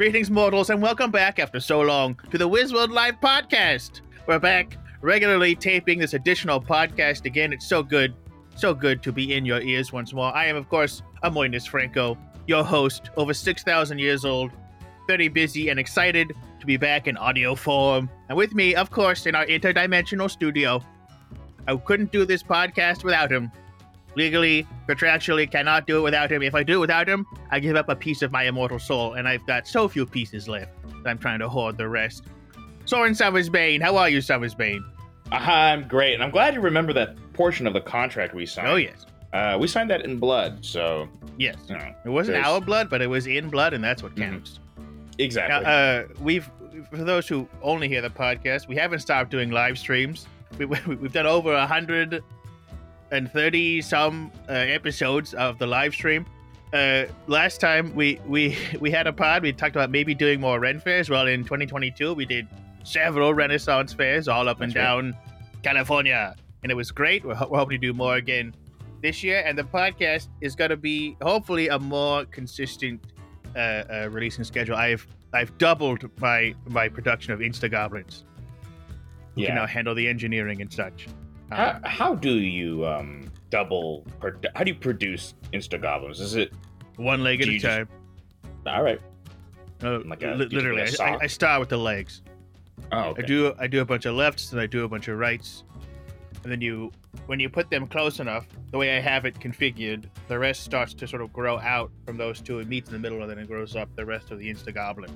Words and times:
Greetings, 0.00 0.30
mortals, 0.30 0.70
and 0.70 0.80
welcome 0.80 1.10
back 1.10 1.38
after 1.38 1.60
so 1.60 1.82
long 1.82 2.18
to 2.30 2.38
the 2.38 2.48
Wizworld 2.48 2.88
Live 2.88 3.20
podcast. 3.20 4.00
We're 4.26 4.38
back 4.38 4.78
regularly 5.02 5.54
taping 5.54 5.98
this 5.98 6.14
additional 6.14 6.58
podcast 6.58 7.26
again. 7.26 7.52
It's 7.52 7.66
so 7.66 7.82
good, 7.82 8.14
so 8.56 8.72
good 8.72 9.02
to 9.02 9.12
be 9.12 9.34
in 9.34 9.44
your 9.44 9.60
ears 9.60 9.92
once 9.92 10.14
more. 10.14 10.34
I 10.34 10.46
am, 10.46 10.56
of 10.56 10.70
course, 10.70 11.02
Amoinus 11.22 11.68
Franco, 11.68 12.16
your 12.46 12.64
host, 12.64 13.10
over 13.18 13.34
6,000 13.34 13.98
years 13.98 14.24
old, 14.24 14.52
very 15.06 15.28
busy 15.28 15.68
and 15.68 15.78
excited 15.78 16.32
to 16.60 16.64
be 16.64 16.78
back 16.78 17.06
in 17.06 17.18
audio 17.18 17.54
form. 17.54 18.08
And 18.30 18.38
with 18.38 18.54
me, 18.54 18.74
of 18.74 18.90
course, 18.90 19.26
in 19.26 19.34
our 19.34 19.44
interdimensional 19.44 20.30
studio, 20.30 20.82
I 21.68 21.76
couldn't 21.76 22.10
do 22.10 22.24
this 22.24 22.42
podcast 22.42 23.04
without 23.04 23.30
him. 23.30 23.52
Legally, 24.16 24.66
contractually, 24.88 25.50
cannot 25.50 25.86
do 25.86 25.98
it 25.98 26.02
without 26.02 26.30
him. 26.32 26.42
If 26.42 26.54
I 26.54 26.62
do 26.62 26.74
it 26.76 26.80
without 26.80 27.08
him, 27.08 27.26
I 27.50 27.60
give 27.60 27.76
up 27.76 27.88
a 27.88 27.96
piece 27.96 28.22
of 28.22 28.32
my 28.32 28.44
immortal 28.44 28.78
soul, 28.78 29.14
and 29.14 29.28
I've 29.28 29.46
got 29.46 29.66
so 29.68 29.88
few 29.88 30.04
pieces 30.06 30.48
left 30.48 30.72
that 31.02 31.08
I'm 31.10 31.18
trying 31.18 31.38
to 31.40 31.48
hoard 31.48 31.76
the 31.78 31.88
rest. 31.88 32.24
Soren 32.86 33.12
Summersbane, 33.14 33.80
how 33.80 33.96
are 33.96 34.08
you, 34.08 34.18
Summersbane? 34.18 34.82
I'm 35.30 35.86
great, 35.86 36.14
and 36.14 36.24
I'm 36.24 36.30
glad 36.30 36.54
you 36.54 36.60
remember 36.60 36.92
that 36.94 37.16
portion 37.34 37.66
of 37.68 37.72
the 37.72 37.80
contract 37.80 38.34
we 38.34 38.46
signed. 38.46 38.68
Oh 38.68 38.76
yes, 38.76 39.06
Uh, 39.32 39.56
we 39.60 39.68
signed 39.68 39.88
that 39.90 40.04
in 40.04 40.18
blood, 40.18 40.64
so 40.64 41.08
yes. 41.38 41.54
you 41.68 41.76
know, 41.78 41.94
It 42.04 42.08
wasn't 42.08 42.34
there's- 42.34 42.48
our 42.48 42.60
blood, 42.60 42.90
but 42.90 43.00
it 43.00 43.06
was 43.06 43.28
in 43.28 43.48
blood, 43.48 43.72
and 43.74 43.82
that's 43.84 44.02
what 44.02 44.16
Mhm. 44.16 44.30
counts. 44.30 44.58
exactly. 45.18 45.62
Now, 45.64 45.70
uh, 45.70 46.04
we've 46.20 46.50
for 46.90 46.96
those 47.04 47.28
who 47.28 47.46
only 47.62 47.86
hear 47.88 48.00
the 48.00 48.10
podcast, 48.10 48.66
we 48.66 48.74
haven't 48.74 49.00
stopped 49.00 49.30
doing 49.30 49.50
live 49.50 49.78
streams. 49.78 50.26
We, 50.58 50.64
we, 50.64 50.78
we've 51.00 51.12
done 51.12 51.26
over 51.26 51.52
a 51.52 51.66
hundred 51.66 52.24
and 53.10 53.30
thirty 53.30 53.80
some 53.82 54.30
uh, 54.48 54.52
episodes 54.52 55.34
of 55.34 55.58
the 55.58 55.66
live 55.66 55.94
stream. 55.94 56.26
Uh, 56.72 57.04
last 57.26 57.60
time 57.60 57.94
we 57.94 58.20
we 58.26 58.56
we 58.80 58.90
had 58.90 59.06
a 59.06 59.12
pod, 59.12 59.42
we 59.42 59.52
talked 59.52 59.76
about 59.76 59.90
maybe 59.90 60.14
doing 60.14 60.40
more 60.40 60.60
Ren 60.60 60.80
fairs. 60.80 61.10
Well, 61.10 61.26
in 61.26 61.42
2022, 61.44 62.14
we 62.14 62.24
did 62.24 62.46
several 62.84 63.34
Renaissance 63.34 63.92
fairs 63.92 64.28
all 64.28 64.48
up 64.48 64.60
and 64.60 64.72
That's 64.72 64.76
right. 64.76 64.84
down 64.84 65.16
California, 65.62 66.34
and 66.62 66.72
it 66.72 66.74
was 66.74 66.90
great. 66.90 67.24
We're, 67.24 67.36
we're 67.48 67.58
hoping 67.58 67.80
to 67.80 67.86
do 67.86 67.92
more 67.92 68.16
again 68.16 68.54
this 69.02 69.22
year, 69.22 69.42
and 69.44 69.58
the 69.58 69.64
podcast 69.64 70.28
is 70.40 70.54
going 70.54 70.70
to 70.70 70.76
be 70.76 71.16
hopefully 71.22 71.68
a 71.68 71.78
more 71.78 72.24
consistent 72.26 73.00
uh, 73.56 73.58
uh, 73.58 74.08
releasing 74.10 74.44
schedule. 74.44 74.76
I've 74.76 75.06
I've 75.32 75.56
doubled 75.58 76.08
my 76.20 76.54
my 76.68 76.88
production 76.88 77.32
of 77.32 77.40
Insta 77.40 77.70
Goblins. 77.70 78.24
You 79.34 79.46
can 79.46 79.54
now 79.54 79.66
handle 79.66 79.94
the 79.94 80.06
engineering 80.06 80.60
and 80.60 80.72
such. 80.72 81.06
How, 81.50 81.70
Um, 81.76 81.82
how 81.84 82.14
do 82.14 82.32
you 82.34 82.86
um 82.86 83.30
double? 83.50 84.06
Produ- 84.20 84.50
how 84.54 84.64
do 84.64 84.70
you 84.72 84.78
produce 84.78 85.34
Insta 85.52 85.80
Goblins? 85.80 86.20
Is 86.20 86.34
it 86.36 86.52
one 86.96 87.22
leg 87.22 87.40
at 87.42 87.48
a 87.48 87.52
you 87.52 87.58
just- 87.58 87.76
time. 87.76 87.88
all 88.66 88.82
right? 88.82 89.00
Uh, 89.82 90.00
like 90.04 90.22
a- 90.22 90.34
li- 90.34 90.46
literally, 90.46 90.82
a 90.82 91.02
I, 91.02 91.18
I, 91.22 91.26
start 91.26 91.58
with 91.60 91.70
the 91.70 91.78
legs. 91.78 92.22
Oh, 92.92 93.10
okay. 93.10 93.22
I 93.22 93.26
do 93.26 93.54
I 93.58 93.66
do 93.66 93.80
a 93.80 93.84
bunch 93.84 94.04
of 94.06 94.14
lefts 94.14 94.52
and 94.52 94.60
I 94.60 94.66
do 94.66 94.84
a 94.84 94.88
bunch 94.88 95.08
of 95.08 95.18
rights, 95.18 95.64
and 96.42 96.52
then 96.52 96.60
you 96.60 96.92
when 97.26 97.40
you 97.40 97.48
put 97.48 97.70
them 97.70 97.86
close 97.86 98.20
enough, 98.20 98.46
the 98.70 98.78
way 98.78 98.96
I 98.96 99.00
have 99.00 99.24
it 99.24 99.34
configured, 99.40 100.04
the 100.28 100.38
rest 100.38 100.62
starts 100.64 100.92
to 100.94 101.06
sort 101.08 101.22
of 101.22 101.32
grow 101.32 101.58
out 101.58 101.90
from 102.04 102.16
those 102.18 102.40
two. 102.40 102.58
It 102.58 102.68
meets 102.68 102.90
in 102.90 102.92
the 102.92 102.98
middle, 102.98 103.22
and 103.22 103.30
then 103.30 103.38
it 103.38 103.48
grows 103.48 103.74
up 103.74 103.88
the 103.96 104.04
rest 104.04 104.30
of 104.30 104.38
the 104.38 104.48
Insta 104.50 104.72
Goblin. 104.74 105.10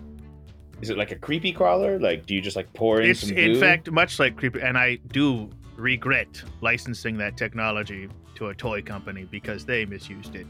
Is 0.80 0.90
it 0.90 0.96
like 0.98 1.12
a 1.12 1.16
creepy 1.16 1.52
crawler? 1.52 1.98
Like, 1.98 2.26
do 2.26 2.34
you 2.34 2.40
just 2.40 2.56
like 2.56 2.72
pour 2.72 3.00
in 3.00 3.10
It's 3.10 3.20
some 3.28 3.36
in 3.36 3.60
fact 3.60 3.90
much 3.90 4.18
like 4.18 4.36
creepy, 4.36 4.60
and 4.60 4.76
I 4.78 4.96
do 5.12 5.50
regret 5.76 6.42
licensing 6.60 7.16
that 7.18 7.36
technology 7.36 8.08
to 8.36 8.48
a 8.48 8.54
toy 8.54 8.82
company 8.82 9.24
because 9.30 9.64
they 9.64 9.84
misused 9.84 10.34
it. 10.34 10.46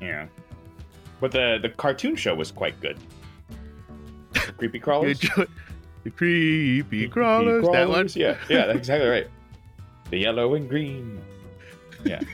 yeah. 0.00 0.26
But 1.20 1.32
the 1.32 1.58
the 1.62 1.70
cartoon 1.70 2.14
show 2.16 2.34
was 2.34 2.50
quite 2.50 2.78
good. 2.80 2.98
The 4.32 4.52
creepy 4.58 4.78
crawlers. 4.80 5.20
The 6.04 6.10
creepy 6.12 7.08
crawlers, 7.08 7.66
that 7.72 7.88
one. 7.88 8.08
Yeah, 8.14 8.36
yeah, 8.48 8.66
that's 8.66 8.78
exactly 8.84 9.08
right. 9.08 9.26
The 10.10 10.18
yellow 10.18 10.54
and 10.54 10.68
green. 10.68 11.20
Yeah. 12.04 12.20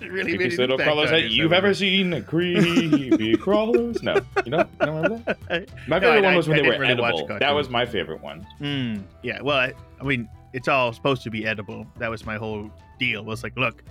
It 0.00 0.12
really 0.12 0.36
made 0.36 0.50
creepiest 0.52 0.58
little 0.58 0.76
crawlers 0.78 1.10
that 1.10 1.22
you, 1.30 1.42
you've 1.44 1.52
ever 1.54 1.72
seen. 1.72 2.22
Creepy 2.24 3.34
crawlers. 3.36 4.02
No, 4.02 4.14
you 4.44 4.50
don't, 4.50 4.68
you 4.80 4.86
don't 4.86 4.94
remember 5.02 5.36
that? 5.48 5.68
My 5.88 5.98
No, 5.98 6.06
favorite 6.12 6.18
I- 6.24 6.26
one 6.28 6.36
was 6.36 6.48
I- 6.48 6.50
when 6.50 6.58
I 6.58 6.62
they 6.62 6.68
were 6.68 6.78
really 6.78 6.92
edible. 6.92 7.26
That 7.38 7.50
was 7.54 7.68
my 7.70 7.86
favorite 7.86 8.20
one. 8.22 8.46
Mm, 8.60 9.02
yeah, 9.22 9.40
well, 9.40 9.56
I, 9.56 9.72
I 10.00 10.04
mean, 10.04 10.28
it's 10.52 10.68
all 10.68 10.92
supposed 10.92 11.22
to 11.24 11.30
be 11.30 11.46
edible. 11.46 11.86
That 11.98 12.10
was 12.10 12.24
my 12.24 12.36
whole 12.36 12.70
deal. 12.98 13.24
Was 13.24 13.42
like, 13.42 13.56
look, 13.56 13.82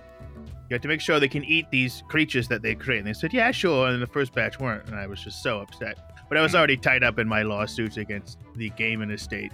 you 0.69 0.73
have 0.73 0.81
to 0.81 0.87
make 0.87 1.01
sure 1.01 1.19
they 1.19 1.27
can 1.27 1.43
eat 1.43 1.65
these 1.71 2.03
creatures 2.07 2.47
that 2.47 2.61
they 2.61 2.75
create. 2.75 2.99
And 2.99 3.07
they 3.07 3.13
said, 3.13 3.33
yeah, 3.33 3.51
sure. 3.51 3.87
And 3.87 4.01
the 4.01 4.07
first 4.07 4.33
batch 4.33 4.59
weren't, 4.59 4.87
and 4.87 4.95
I 4.95 5.07
was 5.07 5.21
just 5.23 5.43
so 5.43 5.59
upset. 5.59 5.97
But 6.27 6.37
I 6.37 6.41
was 6.41 6.53
Mm. 6.53 6.57
already 6.57 6.77
tied 6.77 7.03
up 7.03 7.19
in 7.19 7.27
my 7.27 7.43
lawsuits 7.43 7.97
against 7.97 8.39
the 8.55 8.69
game 8.71 9.01
and 9.01 9.11
estate. 9.11 9.51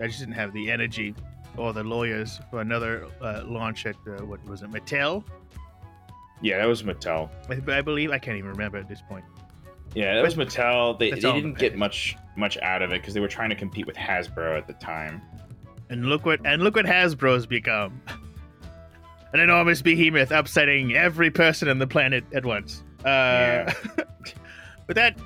I 0.00 0.06
just 0.08 0.18
didn't 0.18 0.34
have 0.34 0.52
the 0.52 0.70
energy 0.70 1.14
or 1.56 1.72
the 1.72 1.84
lawyers 1.84 2.40
for 2.50 2.60
another 2.60 3.06
uh, 3.20 3.42
launch 3.46 3.86
at 3.86 3.94
uh, 4.06 4.24
what 4.24 4.44
was 4.46 4.62
it, 4.62 4.70
Mattel? 4.70 5.22
Yeah, 6.40 6.58
that 6.58 6.66
was 6.66 6.82
Mattel. 6.82 7.30
I, 7.48 7.78
I 7.78 7.82
believe 7.82 8.10
I 8.10 8.18
can't 8.18 8.36
even 8.36 8.50
remember 8.50 8.78
at 8.78 8.88
this 8.88 9.00
point. 9.08 9.24
Yeah, 9.94 10.14
that 10.14 10.22
was 10.24 10.34
Mattel. 10.34 10.98
They, 10.98 11.06
they 11.06 11.10
That's 11.12 11.24
all 11.24 11.34
the 11.34 11.40
didn't 11.42 11.58
get 11.58 11.76
much 11.76 12.16
much 12.36 12.56
out 12.58 12.80
of 12.82 12.90
it 12.92 13.00
because 13.02 13.12
they 13.14 13.20
were 13.20 13.28
trying 13.28 13.50
to 13.50 13.54
compete 13.56 13.86
with 13.86 13.94
Hasbro 13.96 14.56
at 14.56 14.66
the 14.66 14.72
time. 14.74 15.20
And 15.92 16.06
look 16.06 16.24
what 16.24 16.40
and 16.46 16.62
look 16.62 16.76
what 16.76 16.86
Hasbro's 16.86 17.44
become. 17.44 18.00
An 19.34 19.40
enormous 19.40 19.82
behemoth 19.82 20.30
upsetting 20.30 20.94
every 20.94 21.30
person 21.30 21.68
on 21.68 21.78
the 21.78 21.86
planet 21.86 22.24
at 22.34 22.46
once. 22.46 22.82
Uh, 23.00 23.04
Yeah. 23.04 23.74
but 24.86 24.96
that 24.96 25.18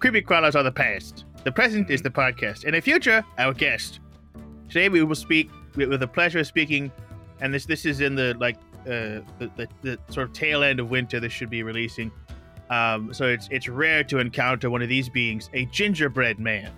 creepy 0.00 0.20
crawlers 0.20 0.56
are 0.56 0.64
the 0.64 0.72
past. 0.72 1.24
The 1.44 1.52
present 1.52 1.90
is 1.90 2.02
the 2.02 2.10
podcast, 2.10 2.64
and 2.64 2.74
the 2.74 2.80
future, 2.80 3.24
our 3.38 3.52
guest. 3.54 4.00
Today 4.68 4.88
we 4.88 5.04
will 5.04 5.14
speak 5.14 5.48
with, 5.76 5.88
with 5.90 6.00
the 6.00 6.08
pleasure 6.08 6.40
of 6.40 6.46
speaking, 6.48 6.90
and 7.40 7.54
this 7.54 7.64
this 7.64 7.86
is 7.86 8.00
in 8.00 8.16
the 8.16 8.34
like 8.40 8.56
uh, 8.86 9.22
the, 9.38 9.50
the 9.54 9.68
the 9.82 9.98
sort 10.08 10.26
of 10.26 10.32
tail 10.32 10.64
end 10.64 10.80
of 10.80 10.90
winter. 10.90 11.20
This 11.20 11.32
should 11.32 11.50
be 11.50 11.62
releasing. 11.62 12.10
Um, 12.68 13.14
so 13.14 13.26
it's 13.26 13.48
it's 13.52 13.68
rare 13.68 14.02
to 14.04 14.18
encounter 14.18 14.70
one 14.70 14.82
of 14.82 14.88
these 14.88 15.08
beings, 15.08 15.50
a 15.52 15.66
gingerbread 15.66 16.40
man. 16.40 16.72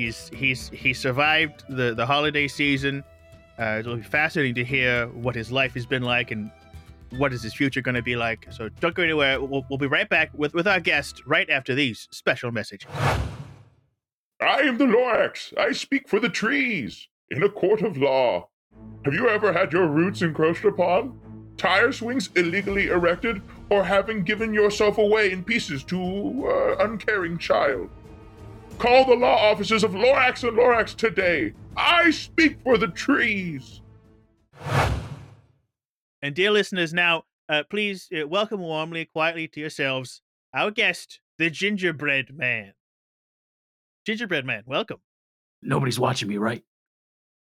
He's 0.00 0.30
he's 0.32 0.70
he 0.70 0.94
survived 0.94 1.64
the 1.68 1.92
the 1.94 2.06
holiday 2.06 2.48
season. 2.48 3.04
Uh, 3.58 3.76
it'll 3.80 3.96
be 3.96 4.02
fascinating 4.02 4.54
to 4.54 4.64
hear 4.64 5.08
what 5.08 5.34
his 5.34 5.52
life 5.52 5.74
has 5.74 5.84
been 5.84 6.02
like 6.02 6.30
and 6.30 6.50
what 7.18 7.34
is 7.34 7.42
his 7.42 7.52
future 7.52 7.82
going 7.82 7.96
to 7.96 8.02
be 8.02 8.16
like. 8.16 8.46
So 8.50 8.70
don't 8.80 8.94
go 8.94 9.02
anywhere. 9.02 9.38
We'll, 9.42 9.66
we'll 9.68 9.78
be 9.78 9.88
right 9.88 10.08
back 10.08 10.30
with 10.32 10.54
with 10.54 10.66
our 10.66 10.80
guest 10.80 11.20
right 11.26 11.50
after 11.50 11.74
these 11.74 12.08
special 12.12 12.50
messages. 12.50 12.88
I 14.40 14.60
am 14.60 14.78
the 14.78 14.86
Lorax. 14.86 15.52
I 15.58 15.72
speak 15.72 16.08
for 16.08 16.18
the 16.18 16.30
trees 16.30 17.06
in 17.28 17.42
a 17.42 17.50
court 17.50 17.82
of 17.82 17.98
law. 17.98 18.48
Have 19.04 19.12
you 19.12 19.28
ever 19.28 19.52
had 19.52 19.70
your 19.70 19.86
roots 19.86 20.22
encroached 20.22 20.64
upon? 20.64 21.20
Tire 21.58 21.92
swings 21.92 22.30
illegally 22.36 22.86
erected, 22.86 23.42
or 23.68 23.84
having 23.84 24.22
given 24.22 24.54
yourself 24.54 24.96
away 24.96 25.30
in 25.30 25.44
pieces 25.44 25.84
to 25.84 26.48
uh, 26.48 26.86
uncaring 26.86 27.36
child? 27.36 27.90
Call 28.80 29.04
the 29.04 29.14
law 29.14 29.36
offices 29.50 29.84
of 29.84 29.90
Lorax 29.92 30.42
and 30.42 30.56
Lorax 30.56 30.96
today. 30.96 31.52
I 31.76 32.10
speak 32.10 32.56
for 32.64 32.78
the 32.78 32.88
trees. 32.88 33.82
And 36.22 36.34
dear 36.34 36.50
listeners, 36.50 36.94
now 36.94 37.24
uh, 37.50 37.62
please 37.68 38.08
uh, 38.18 38.26
welcome 38.26 38.60
warmly, 38.60 39.04
quietly 39.04 39.48
to 39.48 39.60
yourselves 39.60 40.22
our 40.54 40.70
guest, 40.70 41.20
the 41.38 41.50
Gingerbread 41.50 42.34
Man. 42.34 42.72
Gingerbread 44.06 44.46
Man, 44.46 44.62
welcome. 44.64 45.00
Nobody's 45.60 46.00
watching 46.00 46.30
me, 46.30 46.38
right? 46.38 46.64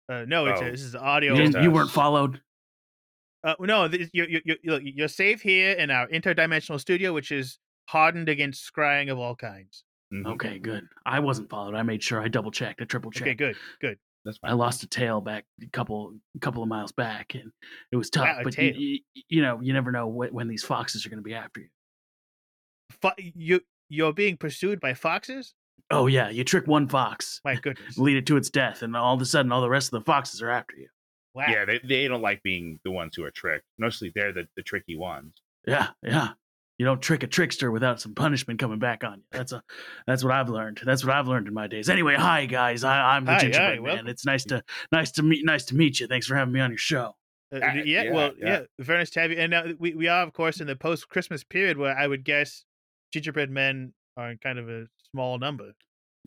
Uh, 0.08 0.25
no, 0.26 0.46
it's 0.46 0.62
Oh. 0.62 0.70
this 0.70 0.80
is 0.80 0.94
audio. 0.96 1.34
You, 1.34 1.60
you 1.60 1.70
weren't 1.70 1.91
followed. 1.91 2.41
Uh, 3.44 3.56
no, 3.60 3.88
this, 3.88 4.08
you're, 4.14 4.26
you're, 4.26 4.56
you're, 4.62 4.80
you're 4.80 5.08
safe 5.08 5.42
here 5.42 5.72
in 5.72 5.91
our 5.91 6.08
interdimensional 6.08 6.81
studio, 6.81 7.12
which 7.12 7.31
is 7.31 7.58
hardened 7.90 8.31
against 8.31 8.72
scrying 8.75 9.12
of 9.12 9.19
all 9.19 9.37
kinds. 9.37 9.84
Mhm. 10.12 10.26
Okay, 10.35 10.58
good. 10.58 10.87
I 11.05 11.20
wasn't 11.20 11.50
followed. 11.50 11.75
I 11.75 11.82
made 11.82 12.03
sure 12.03 12.20
I 12.20 12.29
double 12.29 12.50
checked. 12.50 12.81
I 12.81 12.85
triple 12.85 13.11
checked. 13.11 13.26
Okay, 13.29 13.35
good, 13.35 13.56
good. 13.81 13.99
That's 14.25 14.38
fine. 14.38 14.50
I 14.50 14.55
lost 14.55 14.82
a 14.82 14.87
tail 14.88 15.20
back 15.20 15.44
a 15.62 15.67
couple 15.67 16.14
couple 16.41 16.62
of 16.62 16.69
miles 16.69 16.93
back, 16.93 17.35
and 17.35 17.50
it 17.93 17.97
was 17.97 18.11
tough. 18.11 18.25
Wow, 18.26 18.41
but 18.44 18.53
tail. 18.55 18.75
you, 18.75 19.00
you 19.29 19.43
know, 19.43 19.61
you 19.61 19.73
never 19.73 19.91
know 19.93 20.08
wh- 20.11 20.32
when 20.32 20.49
these 20.49 20.64
foxes 20.64 21.05
are 21.06 21.08
going 21.08 21.19
to 21.19 21.23
be 21.25 21.35
after 21.35 21.61
you. 21.61 21.69
Fo- 23.03 23.12
you 23.19 23.61
you're 23.88 24.12
being 24.12 24.37
pursued 24.37 24.81
by 24.81 24.94
foxes. 24.94 25.55
Oh 25.91 26.06
yeah, 26.09 26.29
you 26.29 26.43
trick 26.44 26.67
one 26.67 26.88
fox, 26.88 27.41
My 27.44 27.55
goodness! 27.62 27.99
lead 27.99 28.17
it 28.17 28.26
to 28.26 28.37
its 28.37 28.50
death, 28.50 28.82
and 28.82 28.97
all 28.97 29.14
of 29.14 29.20
a 29.23 29.26
sudden, 29.26 29.52
all 29.52 29.61
the 29.61 29.69
rest 29.69 29.93
of 29.93 30.00
the 30.00 30.05
foxes 30.05 30.43
are 30.43 30.50
after 30.50 30.76
you. 30.76 30.88
Wow. 31.35 31.44
Yeah, 31.49 31.64
they, 31.67 31.81
they 31.85 32.09
don't 32.09 32.23
like 32.23 32.43
being 32.43 32.81
the 32.85 32.91
ones 32.91 33.14
who 33.14 33.23
are 33.25 33.31
tricked. 33.31 33.67
Mostly 33.79 34.11
they're 34.14 34.32
the, 34.32 34.49
the 34.56 34.62
tricky 34.62 34.97
ones. 34.97 35.35
Yeah, 35.67 35.88
yeah. 36.02 36.31
You 36.78 36.84
don't 36.84 37.00
trick 37.00 37.23
a 37.23 37.26
trickster 37.26 37.70
without 37.70 38.00
some 38.00 38.14
punishment 38.14 38.61
coming 38.61 38.78
back 38.78 39.02
on 39.02 39.19
you. 39.19 39.25
That's 39.32 39.52
a 39.52 39.62
that's 40.06 40.23
what 40.23 40.34
I've 40.34 40.49
learned. 40.50 40.81
That's 40.84 41.05
what 41.05 41.14
I've 41.14 41.26
learned 41.28 41.49
in 41.49 41.55
my 41.55 41.67
days. 41.69 41.88
Anyway, 41.88 42.17
hi 42.17 42.44
guys. 42.46 42.84
I, 42.84 43.17
I'm 43.17 43.25
the 43.25 43.32
Hi, 43.32 43.38
gingerbread 43.40 43.69
hi, 43.69 43.75
man. 43.76 43.82
welcome. 43.82 44.06
It's 44.08 44.26
nice 44.26 44.44
to 44.44 44.62
nice 44.93 45.11
to 45.12 45.23
meet 45.23 45.44
nice 45.44 45.64
to 45.67 45.75
meet 45.76 46.00
you. 46.00 46.06
Thanks 46.06 46.26
for 46.26 46.34
having 46.37 46.52
me 46.52 46.61
on 46.61 46.70
your 46.70 46.78
show. 46.78 47.17
Uh, 47.55 47.61
Ah, 47.62 47.73
yeah, 47.76 48.02
yeah, 48.02 48.12
well, 48.12 48.32
yeah. 48.38 48.46
yeah. 48.49 48.61
very 48.84 48.99
nice 48.99 49.11
to 49.11 49.20
have 49.20 49.31
you. 49.31 49.38
And 49.38 49.55
uh, 49.55 49.62
we, 49.78 49.94
we 49.94 50.08
are, 50.08 50.23
of 50.23 50.32
course, 50.32 50.61
in 50.61 50.67
the 50.67 50.76
post 50.76 51.08
Christmas 51.08 51.44
period 51.44 51.78
where 51.78 51.96
I 51.96 52.06
would 52.06 52.25
guess 52.25 52.64
gingerbread 53.12 53.50
men 53.50 53.93
are 54.17 54.31
in 54.32 54.38
kind 54.38 54.58
of 54.58 54.69
a 54.69 54.87
small 55.12 55.38
number. 55.38 55.73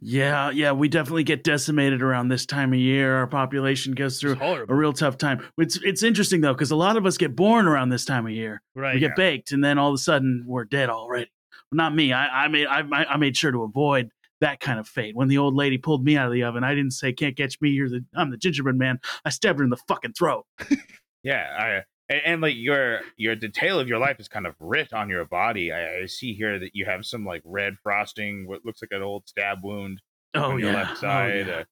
Yeah, 0.02 0.52
yeah, 0.52 0.72
we 0.72 0.88
definitely 0.88 1.24
get 1.24 1.44
decimated 1.44 2.02
around 2.02 2.30
this 2.30 2.46
time 2.46 2.72
of 2.74 2.80
year. 2.80 3.18
Our 3.18 3.28
population 3.28 3.94
goes 3.94 4.20
through 4.20 4.38
a 4.70 4.76
real 4.76 4.94
tough 4.94 5.18
time. 5.18 5.46
It's 5.58 5.78
it's 5.84 6.04
interesting 6.04 6.42
though 6.42 6.54
because 6.54 6.72
a 6.72 6.76
lot 6.76 6.96
of 6.96 7.06
us 7.06 7.18
get 7.18 7.36
born 7.36 7.68
around 7.68 7.90
this 7.90 8.06
time 8.06 8.26
of 8.26 8.32
year. 8.32 8.62
right? 8.76 8.94
we 8.94 9.00
get 9.00 9.16
baked, 9.16 9.52
and 9.52 9.64
then 9.64 9.78
all 9.78 9.90
of 9.90 9.96
a 9.96 9.98
sudden 9.98 10.46
we're 10.48 10.64
dead 10.66 10.90
already. 10.90 11.30
Well, 11.72 11.78
not 11.78 11.94
me. 11.94 12.14
I, 12.14 12.46
I 12.46 12.48
made 12.48 12.68
I, 12.68 12.80
I 12.82 13.18
made 13.18 13.36
sure 13.36 13.52
to 13.52 13.64
avoid 13.64 14.10
that 14.42 14.62
kind 14.62 14.80
of 14.80 14.88
fate. 14.88 15.16
When 15.16 15.28
the 15.28 15.38
old 15.38 15.54
lady 15.54 15.78
pulled 15.78 16.06
me 16.06 16.16
out 16.16 16.28
of 16.28 16.34
the 16.34 16.44
oven, 16.44 16.64
I 16.64 16.74
didn't 16.76 16.92
say 16.92 17.12
"Can't 17.12 17.36
catch 17.36 17.60
me." 17.60 17.70
You're 17.70 17.90
the 17.90 18.06
I'm 18.16 18.32
the 18.32 18.38
gingerbread 18.38 18.78
man. 18.78 19.00
I 19.26 19.30
stabbed 19.32 19.60
her 19.60 19.64
in 19.66 19.70
the 19.70 19.78
fucking 19.88 20.14
throat. 20.14 20.46
Yeah, 21.22 21.46
I, 21.60 21.84
and, 22.10 22.22
and 22.26 22.42
like 22.42 22.56
your 22.56 23.02
your 23.18 23.36
detail 23.36 23.80
of 23.80 23.88
your 23.88 24.00
life 24.00 24.20
is 24.20 24.28
kind 24.28 24.48
of 24.48 24.56
writ 24.60 24.94
on 24.94 25.10
your 25.10 25.26
body. 25.26 25.72
I, 25.72 26.02
I 26.02 26.06
see 26.06 26.34
here 26.34 26.60
that 26.60 26.72
you 26.74 26.86
have 26.86 27.06
some 27.06 27.26
like 27.26 27.42
red 27.46 27.76
frosting, 27.84 28.48
what 28.48 28.66
looks 28.66 28.82
like 28.82 28.92
an 28.92 29.02
old 29.04 29.28
stab 29.28 29.60
wound 29.64 30.02
Oh 30.36 30.52
on 30.52 30.60
your 30.60 30.72
yeah. 30.72 30.76
left 30.78 30.92
Oh, 30.92 31.02
side. 31.02 31.48
yeah. 31.48 31.64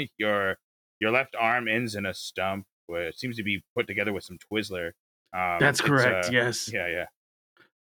uh, 0.00 0.04
your 0.18 0.56
your 1.00 1.10
left 1.10 1.34
arm 1.38 1.68
ends 1.68 1.94
in 1.94 2.04
a 2.06 2.12
stump, 2.14 2.66
where 2.86 3.08
it 3.08 3.18
seems 3.18 3.36
to 3.36 3.42
be 3.42 3.62
put 3.76 3.86
together 3.86 4.12
with 4.12 4.24
some 4.24 4.38
Twizzler. 4.52 4.88
Um, 5.32 5.58
That's 5.60 5.80
correct. 5.80 6.26
uh, 6.26 6.30
yes. 6.32 6.70
Yeah, 6.72 6.88
yeah. 6.88 7.04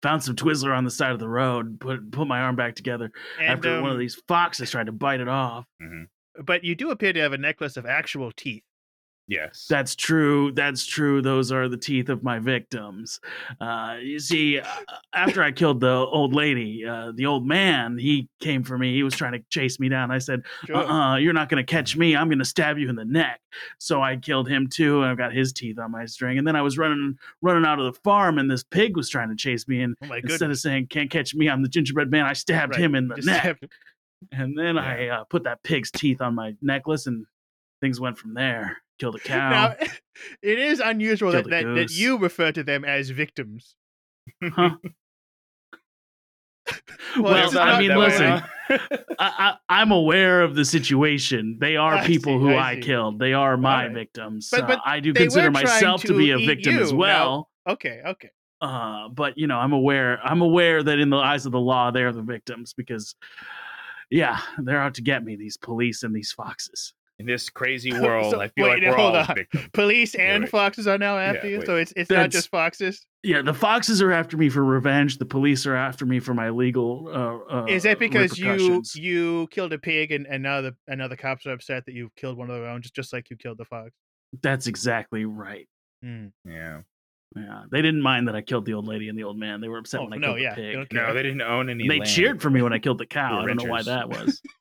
Found 0.03 0.23
some 0.23 0.35
Twizzler 0.35 0.75
on 0.77 0.85
the 0.85 0.91
side 0.91 1.11
of 1.11 1.19
the 1.19 1.27
road. 1.27 1.79
Put 1.79 2.11
put 2.11 2.27
my 2.27 2.39
arm 2.39 2.55
back 2.55 2.75
together 2.75 3.11
And, 3.39 3.49
after 3.49 3.81
one 3.81 3.89
of 3.89 3.95
um, 3.95 3.99
these 3.99 4.15
foxes 4.27 4.71
tried 4.71 4.85
to 4.85 4.91
bite 4.93 5.19
it 5.19 5.27
off. 5.27 5.65
hmm 5.81 6.03
But 6.43 6.63
you 6.63 6.75
do 6.75 6.91
appear 6.91 7.11
to 7.11 7.19
have 7.19 7.33
a 7.33 7.37
necklace 7.37 7.75
of 7.75 7.85
actual 7.85 8.31
teeth. 8.31 8.63
Yes. 9.29 9.67
That's 9.69 9.95
true. 9.95 10.51
That's 10.51 10.85
true. 10.85 11.21
Those 11.21 11.51
are 11.51 11.69
the 11.69 11.77
teeth 11.77 12.09
of 12.09 12.23
my 12.23 12.39
victims. 12.39 13.19
Uh, 13.61 13.97
you 14.01 14.19
see, 14.19 14.59
uh, 14.59 14.65
after 15.13 15.43
I 15.43 15.51
killed 15.51 15.79
the 15.81 15.91
old 15.93 16.33
lady, 16.33 16.83
uh, 16.83 17.11
the 17.15 17.27
old 17.27 17.45
man, 17.45 17.99
he 17.99 18.27
came 18.39 18.63
for 18.63 18.75
me. 18.77 18.93
He 18.95 19.03
was 19.03 19.13
trying 19.15 19.33
to 19.33 19.39
chase 19.51 19.79
me 19.79 19.87
down. 19.87 20.09
I 20.09 20.17
said, 20.17 20.41
Sure. 20.65 20.77
uh-uh, 20.77 21.17
you're 21.17 21.33
not 21.33 21.47
going 21.47 21.63
to 21.63 21.71
catch 21.71 21.95
me. 21.95 22.15
I'm 22.15 22.27
going 22.27 22.39
to 22.39 22.45
stab 22.45 22.79
you 22.79 22.89
in 22.89 22.95
the 22.95 23.05
neck. 23.05 23.39
So 23.77 24.01
I 24.01 24.15
killed 24.17 24.49
him 24.49 24.67
too, 24.67 25.01
and 25.03 25.11
I've 25.11 25.17
got 25.17 25.31
his 25.31 25.53
teeth 25.53 25.77
on 25.77 25.91
my 25.91 26.07
string. 26.07 26.39
And 26.39 26.47
then 26.47 26.55
I 26.55 26.63
was 26.63 26.79
running 26.79 27.15
running 27.43 27.65
out 27.65 27.77
of 27.79 27.85
the 27.85 27.99
farm, 28.01 28.39
and 28.39 28.49
this 28.49 28.63
pig 28.63 28.97
was 28.97 29.09
trying 29.09 29.29
to 29.29 29.35
chase 29.35 29.67
me. 29.67 29.81
And 29.83 29.95
Oh 30.01 30.11
instead 30.13 30.49
of 30.49 30.57
saying, 30.57 30.87
can't 30.87 31.11
catch 31.11 31.35
me, 31.35 31.49
I'm 31.49 31.61
the 31.61 31.69
gingerbread 31.69 32.09
man, 32.09 32.25
I 32.25 32.33
stabbed 32.33 32.71
Right. 32.73 32.81
him 32.81 32.95
in 32.95 33.07
the 33.07 33.15
Just 33.17 33.27
neck. 33.27 33.59
And 34.31 34.57
then 34.57 34.77
I 34.79 35.07
uh, 35.09 35.23
put 35.25 35.43
that 35.43 35.61
pig's 35.61 35.91
teeth 35.91 36.19
on 36.19 36.33
my 36.33 36.55
necklace, 36.63 37.05
and 37.05 37.25
things 37.79 37.99
went 37.99 38.17
from 38.17 38.33
there. 38.33 38.81
Killed 38.99 39.15
the 39.15 39.19
cow. 39.23 39.49
Now, 39.49 39.75
it 40.41 40.59
is 40.59 40.79
unusual 40.79 41.31
that, 41.31 41.49
that, 41.49 41.63
that 41.75 41.91
you 41.91 42.17
refer 42.17 42.51
to 42.51 42.63
them 42.63 42.85
as 42.85 43.09
victims. 43.09 43.75
Huh? 44.43 44.75
Well, 47.17 47.51
Well, 47.51 47.57
I 47.59 47.79
mean, 47.79 47.97
listen? 47.97 48.43
I, 48.69 48.79
I, 49.17 49.55
I'm 49.67 49.91
aware 49.91 50.43
of 50.43 50.53
the 50.53 50.63
situation. 50.63 51.57
They 51.59 51.75
are 51.77 51.95
I 51.95 52.05
people 52.05 52.37
see, 52.37 52.43
who 52.43 52.53
I 52.53 52.73
I, 52.73 52.79
killed. 52.79 53.17
They 53.17 53.33
are 53.33 53.57
my 53.57 53.85
Alright. 53.85 53.93
victims. 53.95 54.49
But- 54.51 54.69
Uh, 54.69 54.77
I 54.85 54.99
do 54.99 55.11
consider 55.11 55.49
myself 55.49 56.01
to, 56.01 56.07
to 56.09 56.17
be 56.17 56.29
a 56.29 56.37
victim 56.37 56.77
as 56.77 56.91
you. 56.91 56.97
Now- 56.97 56.99
well. 56.99 57.49
Okay, 57.67 58.01
okay. 58.05 58.29
Uh, 58.61 59.09
but 59.09 59.35
you 59.37 59.47
know, 59.47 59.57
I'm 59.57 59.73
aware. 59.73 60.19
I'm 60.23 60.41
aware 60.41 60.83
that 60.83 60.99
in 60.99 61.09
the 61.09 61.17
eyes 61.17 61.47
of 61.47 61.51
the 61.53 61.59
law, 61.59 61.89
they're 61.89 62.11
the 62.11 62.21
victims 62.21 62.73
because, 62.73 63.15
yeah, 64.11 64.39
they're 64.59 64.81
out 64.81 64.93
to 64.95 65.01
get 65.01 65.23
me. 65.23 65.35
These 65.37 65.57
police 65.57 66.03
and 66.03 66.13
these 66.15 66.31
foxes. 66.31 66.93
In 67.19 67.25
this 67.25 67.49
crazy 67.49 67.91
world, 68.01 68.31
So, 68.31 68.39
I 68.41 68.47
feel 68.47 68.65
wait, 68.69 68.81
like 68.81 68.91
we're 68.91 68.95
hold 68.97 69.15
all 69.15 69.25
on. 69.29 69.35
victims. 69.35 69.65
Police 69.73 70.15
and 70.15 70.43
wait. 70.43 70.51
foxes 70.51 70.87
are 70.87 70.97
now 70.97 71.17
after 71.17 71.47
Yeah, 71.47 71.51
you, 71.53 71.57
wait. 71.59 71.65
so 71.67 71.75
it's 71.75 71.93
it's 71.97 72.09
not 72.09 72.29
just 72.31 72.49
foxes. 72.49 73.05
Yeah, 73.23 73.41
the 73.41 73.53
foxes 73.53 74.01
are 74.01 74.13
after 74.13 74.37
me 74.37 74.47
for 74.47 74.63
revenge. 74.63 75.17
The 75.17 75.25
police 75.25 75.65
are 75.65 75.75
after 75.75 76.05
me 76.05 76.21
for 76.21 76.33
my 76.33 76.49
legal. 76.49 77.09
Uh, 77.13 77.53
uh, 77.53 77.65
Is 77.65 77.83
that 77.83 77.99
because 77.99 78.39
you 78.39 78.81
you 78.95 79.47
killed 79.51 79.73
a 79.73 79.77
pig 79.77 80.13
and, 80.13 80.25
and 80.27 80.41
now 80.41 80.61
the 80.61 80.73
and 80.87 80.99
now 80.99 81.09
the 81.09 81.17
cops 81.17 81.45
are 81.45 81.51
upset 81.51 81.85
that 81.85 81.93
you've 81.93 82.15
killed 82.15 82.37
one 82.37 82.49
of 82.49 82.55
their 82.55 82.67
own, 82.69 82.81
just 82.81 82.95
just 82.95 83.11
like 83.11 83.29
you 83.29 83.35
killed 83.35 83.57
the 83.57 83.65
fox? 83.65 83.91
That's 84.41 84.67
exactly 84.67 85.25
right. 85.25 85.67
Hmm. 86.01 86.27
Yeah. 86.45 86.81
Yeah, 87.35 87.63
they 87.69 87.83
didn't 87.83 88.01
mind 88.01 88.27
that 88.27 88.35
I 88.35 88.41
killed 88.41 88.65
the 88.65 88.73
old 88.73 88.87
lady 88.87 89.07
and 89.07 89.15
the 89.17 89.23
old 89.23 89.37
man. 89.37 89.61
They 89.61 89.67
were 89.67 89.77
upset 89.77 89.99
Oh, 89.99 90.05
when 90.05 90.13
I 90.13 90.17
no, 90.17 90.27
killed 90.29 90.39
yeah, 90.39 90.55
the 90.55 90.61
they 90.61 90.67
pig. 90.69 90.75
don't 90.89 90.93
No, 90.93 91.13
they 91.13 91.21
didn't 91.21 91.41
own 91.43 91.69
any. 91.69 91.83
And 91.83 91.91
they 91.91 91.99
land. 91.99 92.09
cheered 92.09 92.41
for 92.41 92.49
me 92.49 92.61
when 92.63 92.73
I 92.73 92.79
killed 92.79 92.97
the 92.97 93.05
cow. 93.05 93.41
I 93.41 93.45
don't 93.45 93.57
know 93.61 93.69
why 93.69 93.83
that 93.83 94.09
was. 94.09 94.41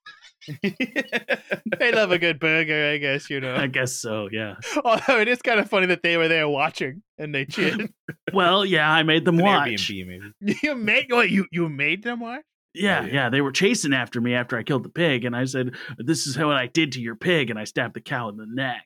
They 1.79 1.93
love 1.93 2.11
a 2.11 2.19
good 2.19 2.38
burger, 2.40 2.90
I 2.93 2.99
guess 2.99 3.31
you 3.31 3.40
know. 3.40 3.55
I 3.55 3.67
guess 3.67 3.93
so. 3.93 4.29
Yeah. 4.32 4.55
Although 4.85 5.20
it 5.20 5.29
is 5.29 5.40
kind 5.43 5.61
of 5.61 5.69
funny 5.69 5.87
that 5.87 6.02
they 6.02 6.17
were 6.17 6.29
there 6.29 6.49
watching 6.49 7.02
and 7.19 7.35
they 7.35 7.44
cheered. 7.44 7.93
Well, 8.32 8.64
yeah, 8.64 8.90
I 8.90 9.02
made 9.05 9.25
them 9.25 9.38
An 9.38 9.44
watch. 9.44 9.69
Airbnb, 9.70 10.32
maybe. 10.40 10.58
you 10.62 10.75
made 10.75 11.06
what 11.11 11.31
you 11.31 11.46
you 11.50 11.69
made 11.70 12.02
them 12.02 12.20
watch? 12.20 12.43
Yeah, 12.75 13.00
Oh, 13.02 13.06
yeah. 13.06 13.12
yeah, 13.12 13.31
they 13.31 13.40
were 13.40 13.52
chasing 13.52 13.94
after 13.94 14.20
me 14.20 14.35
after 14.35 14.56
I 14.58 14.62
killed 14.62 14.82
the 14.82 14.90
pig, 14.90 15.25
and 15.25 15.35
I 15.35 15.44
said, 15.46 15.75
"This 15.99 16.26
is 16.26 16.37
what 16.37 16.56
I 16.56 16.67
did 16.67 16.93
to 16.93 17.00
your 17.00 17.14
pig," 17.17 17.49
and 17.49 17.58
I 17.58 17.64
stabbed 17.64 17.94
the 17.94 18.00
cow 18.02 18.29
in 18.29 18.37
the 18.37 18.46
neck. 18.46 18.84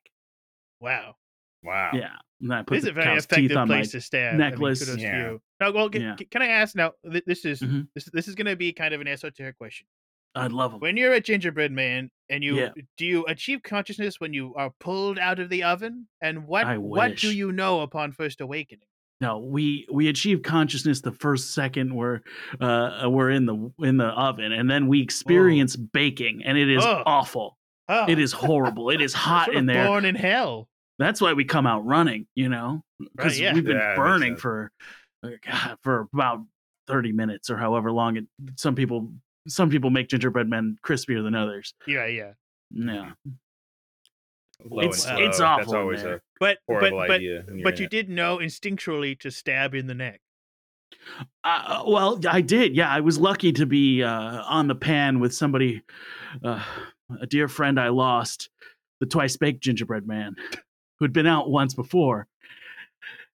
Wow, 0.80 1.16
Wow. 1.64 1.90
Yeah, 1.92 2.10
and 2.40 2.52
I 2.54 2.62
put 2.62 2.74
this 2.74 2.84
is 2.84 2.90
a 2.90 2.92
very 2.92 3.06
cow's 3.06 3.26
teeth 3.26 3.38
effective 3.38 3.56
on 3.56 3.68
my. 3.68 3.76
place 3.78 3.90
to 3.92 4.00
stab. 4.00 4.28
I 4.34 4.38
mean, 4.38 4.50
necklace. 4.50 4.96
Yeah. 4.96 5.36
Now, 5.60 5.72
well, 5.72 5.88
can, 5.90 6.02
Yeah. 6.02 6.16
can 6.30 6.42
I 6.42 6.48
ask 6.48 6.76
now? 6.76 6.92
th- 7.10 7.24
This 7.26 7.44
is 7.44 7.60
Mhm. 7.60 7.88
this 7.94 8.04
this 8.12 8.28
is 8.28 8.34
going 8.36 8.46
to 8.46 8.56
be 8.56 8.72
kind 8.72 8.94
of 8.94 9.00
an 9.00 9.08
esoteric 9.08 9.58
question. 9.58 9.86
I 10.34 10.46
love 10.46 10.70
them. 10.72 10.80
When 10.80 10.96
you're 10.96 11.12
a 11.12 11.20
gingerbread 11.20 11.72
man 11.72 12.10
and 12.30 12.42
you 12.42 12.56
Yeah. 12.58 12.70
do 12.96 13.04
you 13.04 13.24
achieve 13.26 13.62
consciousness 13.62 14.18
when 14.18 14.32
you 14.32 14.54
are 14.54 14.70
pulled 14.80 15.18
out 15.18 15.38
of 15.38 15.48
the 15.50 15.62
oven? 15.64 16.08
And 16.20 16.46
what 16.46 16.78
what 16.78 17.16
do 17.16 17.32
you 17.34 17.52
know 17.52 17.80
upon 17.80 18.12
first 18.12 18.40
awakening? 18.40 18.86
No, 19.20 19.38
we 19.38 19.86
we 19.92 20.08
achieve 20.08 20.42
consciousness 20.42 21.00
the 21.00 21.12
first 21.12 21.54
second 21.54 21.94
we're 21.94 22.20
uh 22.60 23.06
we're 23.08 23.30
in 23.30 23.46
the 23.46 23.72
in 23.80 23.96
the 23.98 24.06
oven, 24.06 24.52
and 24.52 24.70
then 24.70 24.88
we 24.88 25.00
experience 25.02 25.76
baking, 25.76 26.42
and 26.44 26.58
it 26.58 26.68
is 26.70 26.84
Ugh. 26.84 27.02
awful. 27.06 27.58
Oh, 27.88 28.06
It 28.08 28.18
is 28.18 28.32
horrible. 28.32 28.90
It 28.90 29.00
is 29.00 29.12
hot 29.28 29.46
sort 29.46 29.56
in 29.56 29.66
there. 29.66 29.86
Born 29.86 30.04
in 30.04 30.14
hell. 30.14 30.68
That's 30.98 31.20
why 31.20 31.32
we 31.34 31.44
come 31.44 31.66
out 31.66 31.84
running, 31.84 32.26
you 32.34 32.48
know, 32.48 32.82
because 33.16 33.38
yeah. 33.38 33.52
we've 33.54 33.64
been 33.64 33.76
Yeah, 33.76 33.96
burning 33.96 34.36
for 34.36 34.70
uh, 35.22 35.30
God, 35.44 35.76
for 35.82 36.08
about 36.12 36.40
thirty 36.86 37.12
minutes 37.12 37.50
or 37.50 37.56
however 37.56 37.92
long. 37.92 38.16
It, 38.16 38.24
some 38.56 38.74
people 38.74 39.12
some 39.48 39.70
people 39.70 39.90
make 39.90 40.08
gingerbread 40.08 40.48
men 40.48 40.76
crispier 40.84 41.22
than 41.22 41.34
others. 41.34 41.74
Yeah, 41.86 42.06
yeah. 42.06 42.32
Yeah, 42.70 43.12
Low 44.64 44.82
It's- 44.82 45.06
and 45.06 45.18
it's 45.18 45.40
awful 45.40 45.64
That's 45.64 45.74
always 45.74 46.02
there. 46.02 46.16
a 46.16 46.20
But 46.40 46.58
but 46.66 46.90
but 46.90 47.10
idea. 47.10 47.44
you're 47.52 47.62
but 47.64 47.78
you 47.78 47.84
it. 47.86 47.90
did 47.90 48.08
know 48.08 48.38
instinctually 48.38 49.18
to 49.20 49.30
stab 49.30 49.74
in 49.74 49.86
the 49.88 49.94
neck. 49.94 50.20
uh, 51.44 51.82
well, 51.86 52.20
I 52.28 52.40
did. 52.40 52.74
Yeah, 52.76 52.88
I 52.88 53.00
was 53.00 53.18
lucky 53.18 53.52
to 53.54 53.66
be 53.66 54.02
uh, 54.02 54.42
on 54.44 54.68
the 54.68 54.74
pan 54.74 55.20
with 55.20 55.34
somebody, 55.34 55.82
uh, 56.44 56.62
a 57.20 57.26
dear 57.26 57.48
friend 57.48 57.78
I 57.80 57.88
lost, 57.88 58.48
the 59.00 59.06
twice 59.06 59.36
baked 59.36 59.62
gingerbread 59.62 60.06
man, 60.06 60.36
who'd 61.00 61.12
been 61.12 61.26
out 61.26 61.50
once 61.50 61.74
before 61.74 62.28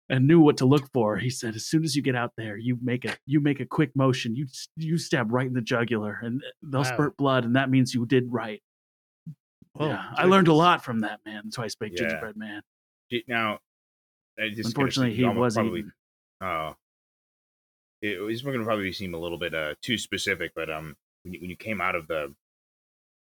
and 0.09 0.27
knew 0.27 0.39
what 0.39 0.57
to 0.57 0.65
look 0.65 0.91
for. 0.91 1.17
He 1.17 1.29
said, 1.29 1.55
as 1.55 1.65
soon 1.65 1.83
as 1.83 1.95
you 1.95 2.01
get 2.01 2.15
out 2.15 2.33
there, 2.37 2.57
you 2.57 2.77
make 2.81 3.05
a 3.05 3.15
you 3.25 3.39
make 3.39 3.59
a 3.59 3.65
quick 3.65 3.95
motion. 3.95 4.35
You 4.35 4.47
you 4.75 4.97
stab 4.97 5.31
right 5.31 5.47
in 5.47 5.53
the 5.53 5.61
jugular, 5.61 6.19
and 6.21 6.43
they'll 6.61 6.81
Wow. 6.81 6.93
spurt 6.93 7.17
blood, 7.17 7.45
and 7.45 7.55
that 7.55 7.69
means 7.69 7.93
you 7.93 8.05
did 8.05 8.31
right. 8.31 8.61
Oh, 9.79 9.87
yeah, 9.89 10.03
I 10.15 10.25
learned 10.25 10.47
a 10.49 10.53
lot 10.53 10.83
from 10.83 10.99
that 10.99 11.19
man, 11.25 11.43
the 11.45 11.51
twice 11.51 11.75
baked 11.75 11.95
Yeah. 11.95 12.03
gingerbread 12.03 12.37
man. 12.37 12.61
Now, 13.27 13.59
Unfortunately, 14.37 15.15
he 15.15 15.23
was 15.23 15.53
probably. 15.53 15.85
Oh, 16.41 16.75
it 18.01 18.19
was 18.21 18.41
going 18.41 18.59
to 18.59 18.65
probably 18.65 18.91
seem 18.91 19.13
a 19.13 19.17
little 19.17 19.37
bit 19.37 19.53
uh, 19.55 19.75
too 19.81 19.97
specific, 19.97 20.51
but 20.55 20.69
um, 20.69 20.95
when 21.23 21.33
you, 21.33 21.41
when 21.41 21.49
you 21.49 21.55
came 21.55 21.79
out 21.81 21.95
of 21.95 22.07
the 22.07 22.33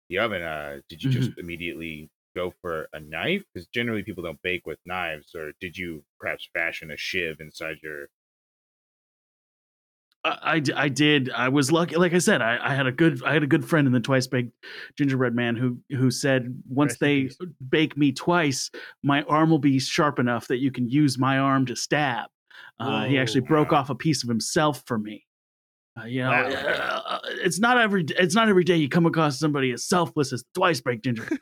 the 0.08 0.18
oven, 0.18 0.42
uh, 0.42 0.80
did 0.88 1.02
you 1.02 1.10
Mm-hmm. 1.10 1.20
just 1.20 1.38
immediately 1.38 2.10
go 2.34 2.52
for 2.60 2.88
a 2.92 3.00
knife? 3.00 3.42
Because 3.52 3.66
generally 3.68 4.02
people 4.02 4.22
don't 4.24 4.40
bake 4.42 4.66
with 4.66 4.78
knives, 4.86 5.34
or 5.34 5.52
did 5.60 5.76
you 5.76 6.04
perhaps 6.20 6.48
fashion 6.54 6.90
a 6.90 6.96
shiv 6.96 7.40
inside 7.40 7.76
your? 7.82 8.08
I 10.24 10.62
I 10.76 10.88
did. 10.88 11.30
I 11.30 11.48
was 11.48 11.72
lucky. 11.72 11.96
Like 11.96 12.14
I 12.14 12.18
said, 12.18 12.42
I, 12.42 12.56
I 12.62 12.74
had 12.74 12.86
a 12.86 12.92
good 12.92 13.24
I 13.24 13.32
had 13.32 13.42
a 13.42 13.46
good 13.48 13.64
friend 13.68 13.88
in 13.88 13.92
the 13.92 13.98
twice 13.98 14.28
baked 14.28 14.52
gingerbread 14.96 15.34
man 15.34 15.56
who 15.56 15.78
who 15.90 16.12
said 16.12 16.62
once 16.68 16.96
they 16.98 17.28
bake 17.68 17.96
me 17.96 18.12
twice, 18.12 18.70
my 19.02 19.22
arm 19.22 19.50
will 19.50 19.58
be 19.58 19.80
sharp 19.80 20.20
enough 20.20 20.46
that 20.46 20.58
you 20.58 20.70
can 20.70 20.88
use 20.88 21.18
my 21.18 21.38
arm 21.38 21.66
to 21.66 21.74
stab. 21.74 22.28
Uh, 22.78 23.04
he 23.06 23.18
actually 23.18 23.40
broke 23.40 23.72
Wow. 23.72 23.78
off 23.78 23.90
a 23.90 23.94
piece 23.96 24.22
of 24.22 24.28
himself 24.28 24.84
for 24.86 24.96
me. 24.96 25.26
Uh, 26.00 26.04
you 26.04 26.22
know, 26.22 26.30
Wow. 26.30 27.02
uh, 27.06 27.18
it's 27.24 27.58
not 27.58 27.78
every 27.78 28.04
it's 28.10 28.34
not 28.36 28.48
every 28.48 28.64
day 28.64 28.76
you 28.76 28.88
come 28.88 29.06
across 29.06 29.40
somebody 29.40 29.72
as 29.72 29.88
selfless 29.88 30.32
as 30.32 30.44
twice 30.54 30.80
baked 30.80 31.02
gingerbread. 31.02 31.40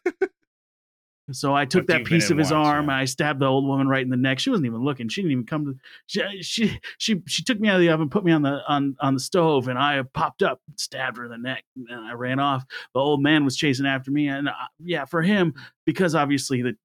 So 1.32 1.54
I 1.54 1.64
took 1.64 1.86
that 1.86 2.04
piece 2.04 2.30
of 2.30 2.38
his 2.38 2.52
arm 2.52 2.86
yeah. 2.86 2.92
and 2.92 3.02
I 3.02 3.04
stabbed 3.04 3.40
the 3.40 3.46
old 3.46 3.66
woman 3.66 3.88
right 3.88 4.02
in 4.02 4.10
the 4.10 4.16
neck. 4.16 4.38
She 4.38 4.50
wasn't 4.50 4.66
even 4.66 4.82
looking. 4.84 5.08
She 5.08 5.22
didn't 5.22 5.32
even 5.32 5.46
come 5.46 5.64
to. 5.66 5.74
She 6.06 6.42
she 6.42 6.80
she, 6.98 7.22
she 7.26 7.42
took 7.42 7.60
me 7.60 7.68
out 7.68 7.76
of 7.76 7.80
the 7.80 7.90
oven, 7.90 8.08
put 8.08 8.24
me 8.24 8.32
on 8.32 8.42
the 8.42 8.60
on 8.68 8.96
on 9.00 9.14
the 9.14 9.20
stove, 9.20 9.68
and 9.68 9.78
I 9.78 10.02
popped 10.14 10.42
up, 10.42 10.60
stabbed 10.76 11.16
her 11.16 11.24
in 11.24 11.30
the 11.30 11.38
neck, 11.38 11.64
and 11.76 12.06
I 12.06 12.12
ran 12.12 12.38
off. 12.38 12.64
The 12.94 13.00
old 13.00 13.22
man 13.22 13.44
was 13.44 13.56
chasing 13.56 13.86
after 13.86 14.10
me, 14.10 14.28
and 14.28 14.48
uh, 14.48 14.52
yeah, 14.78 15.04
for 15.04 15.22
him 15.22 15.54
because 15.86 16.14
obviously 16.14 16.62
the 16.62 16.76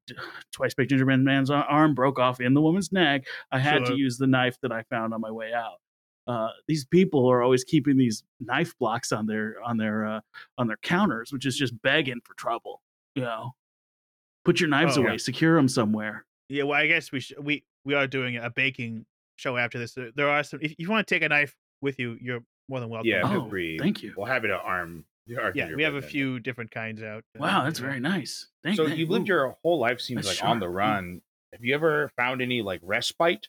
twice 0.52 0.74
baked 0.74 0.90
gingerbread 0.90 1.20
man's 1.20 1.50
arm 1.50 1.94
broke 1.94 2.20
off 2.20 2.40
in 2.40 2.54
the 2.54 2.62
woman's 2.62 2.92
neck. 2.92 3.25
I 3.52 3.60
had 3.60 3.86
to 3.86 3.96
use 3.96 4.18
the 4.18 4.28
knife 4.28 4.58
that 4.62 4.72
I 4.72 4.84
found 4.84 5.14
on 5.14 5.22
my 5.22 5.32
way 5.32 5.54
out. 5.54 5.80
uh, 6.28 6.50
these 6.68 6.86
people 6.86 7.30
are 7.30 7.42
always 7.44 7.64
keeping 7.64 7.98
these 7.98 8.24
knife 8.40 8.78
blocks 8.80 9.12
on 9.12 9.28
their 9.28 9.56
on 9.64 9.78
their 9.78 10.06
uh, 10.06 10.20
on 10.58 10.68
their 10.68 10.78
counters, 10.78 11.32
which 11.32 11.46
is 11.46 11.56
just 11.56 11.80
begging 11.82 12.22
for 12.24 12.34
trouble. 12.36 12.82
You 13.16 13.24
know, 13.24 13.56
put 14.46 14.60
your 14.60 14.70
knives 14.70 14.98
Oh, 14.98 15.02
away, 15.02 15.12
yeah. 15.12 15.18
secure 15.18 15.56
them 15.56 15.68
somewhere. 15.68 16.25
Yeah, 16.50 16.64
well, 16.64 16.80
I 16.80 16.88
guess 16.88 17.12
we 17.12 17.20
sh- 17.20 17.34
we 17.42 17.64
we 17.84 17.94
are 17.96 18.08
doing 18.08 18.38
a 18.38 18.50
baking 18.50 19.06
show 19.38 19.58
after 19.58 19.78
this. 19.80 19.94
There, 19.94 20.12
there 20.16 20.30
are 20.30 20.44
some. 20.44 20.60
If 20.62 20.75
you 20.78 20.90
want 20.90 21.06
to 21.08 21.14
take 21.16 21.24
a 21.24 21.30
knife 21.30 21.56
with 21.82 22.00
you, 22.00 22.18
you're 22.22 22.42
more 22.70 22.80
than 22.80 22.90
welcome. 22.90 23.08
Yeah, 23.10 23.22
Oh, 23.24 23.50
feel 23.50 23.78
thank 23.80 24.02
you. 24.04 24.14
We'll 24.16 24.28
have 24.28 24.46
it 24.46 24.52
at 24.52 24.60
arm. 24.62 25.06
yeah. 25.28 25.52
We 25.54 25.60
have 25.84 25.94
a 25.96 26.02
gingerbread 26.02 26.04
few 26.06 26.40
different 26.40 26.72
kinds 26.72 27.02
out. 27.04 27.24
uh, 27.36 27.40
Wow, 27.42 27.64
that's 27.64 27.80
yeah. 27.80 27.86
very 27.88 28.00
nice. 28.00 28.48
Thank 28.64 28.78
you. 28.78 28.86
So 28.86 28.90
you. 28.90 28.96
you've 28.98 29.10
lived 29.10 29.28
your 29.28 29.58
whole 29.64 29.80
life 29.80 30.00
seems 30.00 30.25
That's 30.25 30.42
like 30.42 30.50
on 30.50 30.60
the 30.60 30.66
sharp. 30.66 30.74
Mm. 30.74 30.78
run. 30.78 31.22
Have 31.54 31.64
you 31.64 31.74
ever 31.75 32.12
found 32.16 32.42
any 32.42 32.62
like 32.62 32.82
respite? 32.84 33.48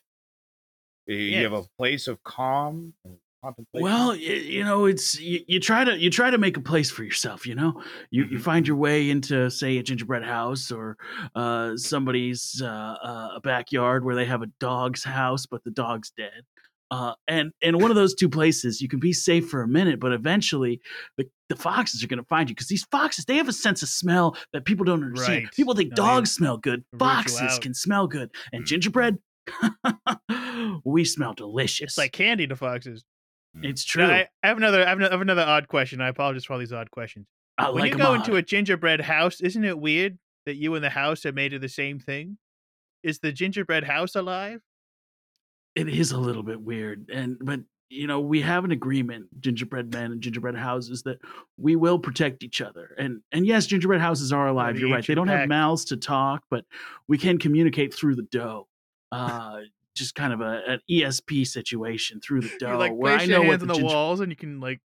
You- 1.05 1.15
You 1.15 1.43
have 1.43 1.53
a 1.53 1.63
place 1.77 2.07
of 2.07 2.23
calm 2.23 2.93
and 3.05 3.17
contemplation. 3.47 3.83
Well, 3.83 4.15
you, 4.15 4.33
you 4.35 4.63
know, 4.63 4.85
it's 4.85 5.19
you, 5.19 5.39
you 5.47 5.59
try 5.59 5.83
to 5.83 5.97
you 5.97 6.09
try 6.09 6.29
to 6.29 6.37
make 6.37 6.57
a 6.57 6.61
place 6.61 6.89
for 6.91 7.03
yourself. 7.03 7.45
You 7.45 7.55
know, 7.55 7.81
you 8.11 8.25
you 8.25 8.37
Mhm. 8.39 8.41
find 8.41 8.67
your 8.67 8.77
way 8.77 9.09
into 9.09 9.49
say 9.49 9.77
a 9.77 9.83
gingerbread 9.83 10.23
house 10.23 10.71
or 10.71 10.97
uh, 11.35 11.75
somebody's 11.77 12.61
uh, 12.63 12.67
uh, 12.67 13.39
backyard 13.41 14.03
where 14.05 14.15
they 14.15 14.25
have 14.25 14.41
a 14.41 14.47
dog's 14.59 15.03
house, 15.03 15.45
but 15.45 15.63
the 15.63 15.71
dog's 15.71 16.11
dead. 16.11 16.43
Uh, 16.89 17.13
and 17.27 17.51
in 17.61 17.77
one 17.79 17.91
of 17.91 17.95
those 17.95 18.15
two 18.15 18.29
places, 18.29 18.79
you 18.81 18.87
can 18.87 18.99
be 18.99 19.11
safe 19.11 19.49
for 19.49 19.61
a 19.61 19.67
minute, 19.67 19.99
but 19.99 20.13
eventually 20.13 20.79
the, 21.17 21.25
the 21.49 21.55
foxes 21.57 22.01
are 22.01 22.07
going 22.07 22.17
to 22.17 22.23
find 22.29 22.49
you 22.49 22.55
because 22.55 22.69
these 22.69 22.85
foxes 22.91 23.25
they 23.25 23.35
have 23.35 23.49
a 23.49 23.53
sense 23.53 23.83
of 23.83 23.89
smell 23.89 24.37
that 24.53 24.63
people 24.63 24.85
don't 24.85 25.03
understand. 25.03 25.43
Right. 25.43 25.51
People 25.53 25.75
think 25.75 25.89
No, 25.91 25.95
dogs 25.97 26.31
smell 26.31 26.57
good, 26.57 26.85
foxes 26.97 27.59
can 27.59 27.73
smell 27.73 28.07
good, 28.07 28.29
and 28.53 28.63
Mm. 28.63 28.67
gingerbread, 28.67 29.17
we 30.85 31.03
smell 31.03 31.33
delicious. 31.33 31.91
It's 31.91 31.97
like 31.97 32.11
candy 32.13 32.47
to 32.47 32.55
foxes. 32.55 33.03
It's 33.63 33.95
Now, 33.95 34.05
true. 34.07 34.13
I, 34.15 34.27
I 34.43 34.47
have 34.47 34.57
another. 34.57 34.85
I 34.85 34.89
have, 34.89 34.99
ano- 34.99 35.07
I 35.07 35.11
have 35.11 35.21
another 35.21 35.41
odd 35.43 35.67
question. 35.67 36.01
I 36.01 36.07
apologize 36.09 36.45
for 36.45 36.53
all 36.53 36.59
these 36.59 36.73
odd 36.73 36.91
questions. 36.91 37.27
I 37.57 37.69
when 37.69 37.81
like 37.81 37.91
you 37.91 37.97
go 37.97 38.07
odd. 38.11 38.15
into 38.17 38.35
a 38.35 38.41
gingerbread 38.41 39.01
house, 39.01 39.41
isn't 39.41 39.63
it 39.63 39.79
weird 39.79 40.17
that 40.45 40.55
you 40.55 40.75
and 40.75 40.83
the 40.83 40.89
house 40.89 41.25
are 41.25 41.31
made 41.31 41.53
of 41.53 41.61
the 41.61 41.69
same 41.69 41.99
thing? 41.99 42.37
Is 43.03 43.19
the 43.19 43.31
gingerbread 43.31 43.83
house 43.83 44.15
alive? 44.15 44.61
it 45.75 45.87
is 45.87 46.11
a 46.11 46.17
little 46.17 46.41
bit 46.41 46.59
weird 46.59 47.07
and 47.13 47.37
but 47.39 47.59
you 47.89 48.07
know 48.07 48.19
we 48.19 48.41
have 48.41 48.65
an 48.65 48.71
agreement 48.71 49.27
gingerbread 49.39 49.93
men 49.93 50.11
and 50.11 50.21
gingerbread 50.21 50.55
houses 50.55 51.03
that 51.03 51.19
we 51.57 51.75
will 51.75 51.99
protect 51.99 52.43
each 52.43 52.61
other 52.61 52.95
and 52.97 53.21
and 53.31 53.45
yes 53.45 53.67
gingerbread 53.67 54.01
houses 54.01 54.33
are 54.33 54.47
alive 54.47 54.79
you're 54.79 54.89
right 54.89 55.05
they 55.05 55.13
don't 55.13 55.27
have 55.27 55.47
mouths 55.47 55.85
to 55.85 55.95
talk 55.95 56.41
but 56.49 56.65
we 57.07 57.15
can 57.15 57.37
communicate 57.37 57.93
through 57.93 58.15
the 58.15 58.23
dough 58.31 58.67
uh 59.11 59.59
just 59.97 60.15
kind 60.15 60.33
of 60.33 60.41
a, 60.41 60.61
an 60.67 60.79
esp 60.89 61.45
situation 61.47 62.19
through 62.21 62.41
the 62.41 62.51
dough 62.59 62.71
you 62.71 62.77
like 62.77 62.91
where 62.93 63.17
place 63.17 63.27
i 63.27 63.31
your 63.31 63.39
know 63.39 63.47
what 63.47 63.59
hands 63.59 63.61
the 63.61 63.63
on 63.63 63.67
the 63.67 63.73
ginger- 63.75 63.95
walls 63.95 64.19
and 64.19 64.31
you 64.31 64.35
can 64.35 64.59
like 64.59 64.79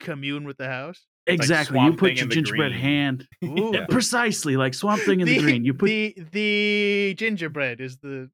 commune 0.00 0.44
with 0.44 0.58
the 0.58 0.66
house. 0.68 1.06
exactly 1.26 1.80
you 1.80 1.92
put 1.94 2.16
your 2.16 2.26
gingerbread 2.28 2.72
green. 2.72 2.80
hand 2.80 3.28
Yeah. 3.40 3.86
precisely 3.88 4.56
like 4.56 4.74
swamp 4.74 5.02
thing 5.02 5.20
in 5.20 5.26
the, 5.26 5.38
green 5.38 5.64
you 5.64 5.72
put 5.74 5.86
the 5.86 6.14
the 6.32 7.14
gingerbread 7.16 7.80
is 7.80 7.96
the 7.98 8.30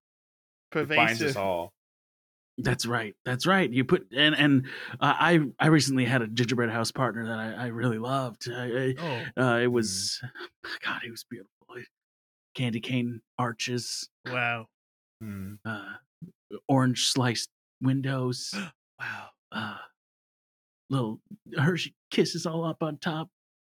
It 0.74 0.88
binds 0.88 1.22
us 1.22 1.36
all. 1.36 1.72
That's 2.58 2.84
right. 2.84 3.14
That's 3.24 3.46
right. 3.46 3.68
You 3.70 3.82
put 3.84 4.08
and 4.14 4.34
and 4.34 4.66
uh, 5.00 5.14
I 5.18 5.40
I 5.58 5.68
recently 5.68 6.04
had 6.04 6.20
a 6.20 6.26
gingerbread 6.26 6.68
house 6.70 6.90
partner 6.92 7.24
that 7.26 7.38
I, 7.38 7.64
I 7.64 7.66
really 7.68 7.98
loved. 7.98 8.48
I, 8.50 8.64
I, 8.64 8.94
Oh 8.98 9.42
Uh, 9.42 9.58
it 9.58 9.68
was, 9.68 10.20
God, 10.84 11.00
it 11.06 11.10
was 11.10 11.24
beautiful. 11.24 11.50
Candy 12.54 12.80
cane 12.80 13.22
arches, 13.38 14.10
wow, 14.26 14.66
Hmm. 15.22 15.54
uh, 15.64 15.94
orange 16.68 17.06
sliced 17.08 17.50
windows, 17.80 18.52
wow. 19.00 19.28
uh, 19.52 19.78
little 20.90 21.20
Hershey 21.56 21.94
kisses 22.10 22.46
all 22.46 22.64
up 22.64 22.82
on 22.82 22.98
top. 22.98 23.28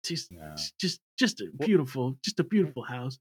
Just, 0.06 0.32
just, 0.80 1.02
just 1.18 1.42
a 1.42 1.48
beautiful, 1.60 2.18
just 2.24 2.40
a 2.40 2.44
beautiful 2.44 2.84
house. 2.84 3.20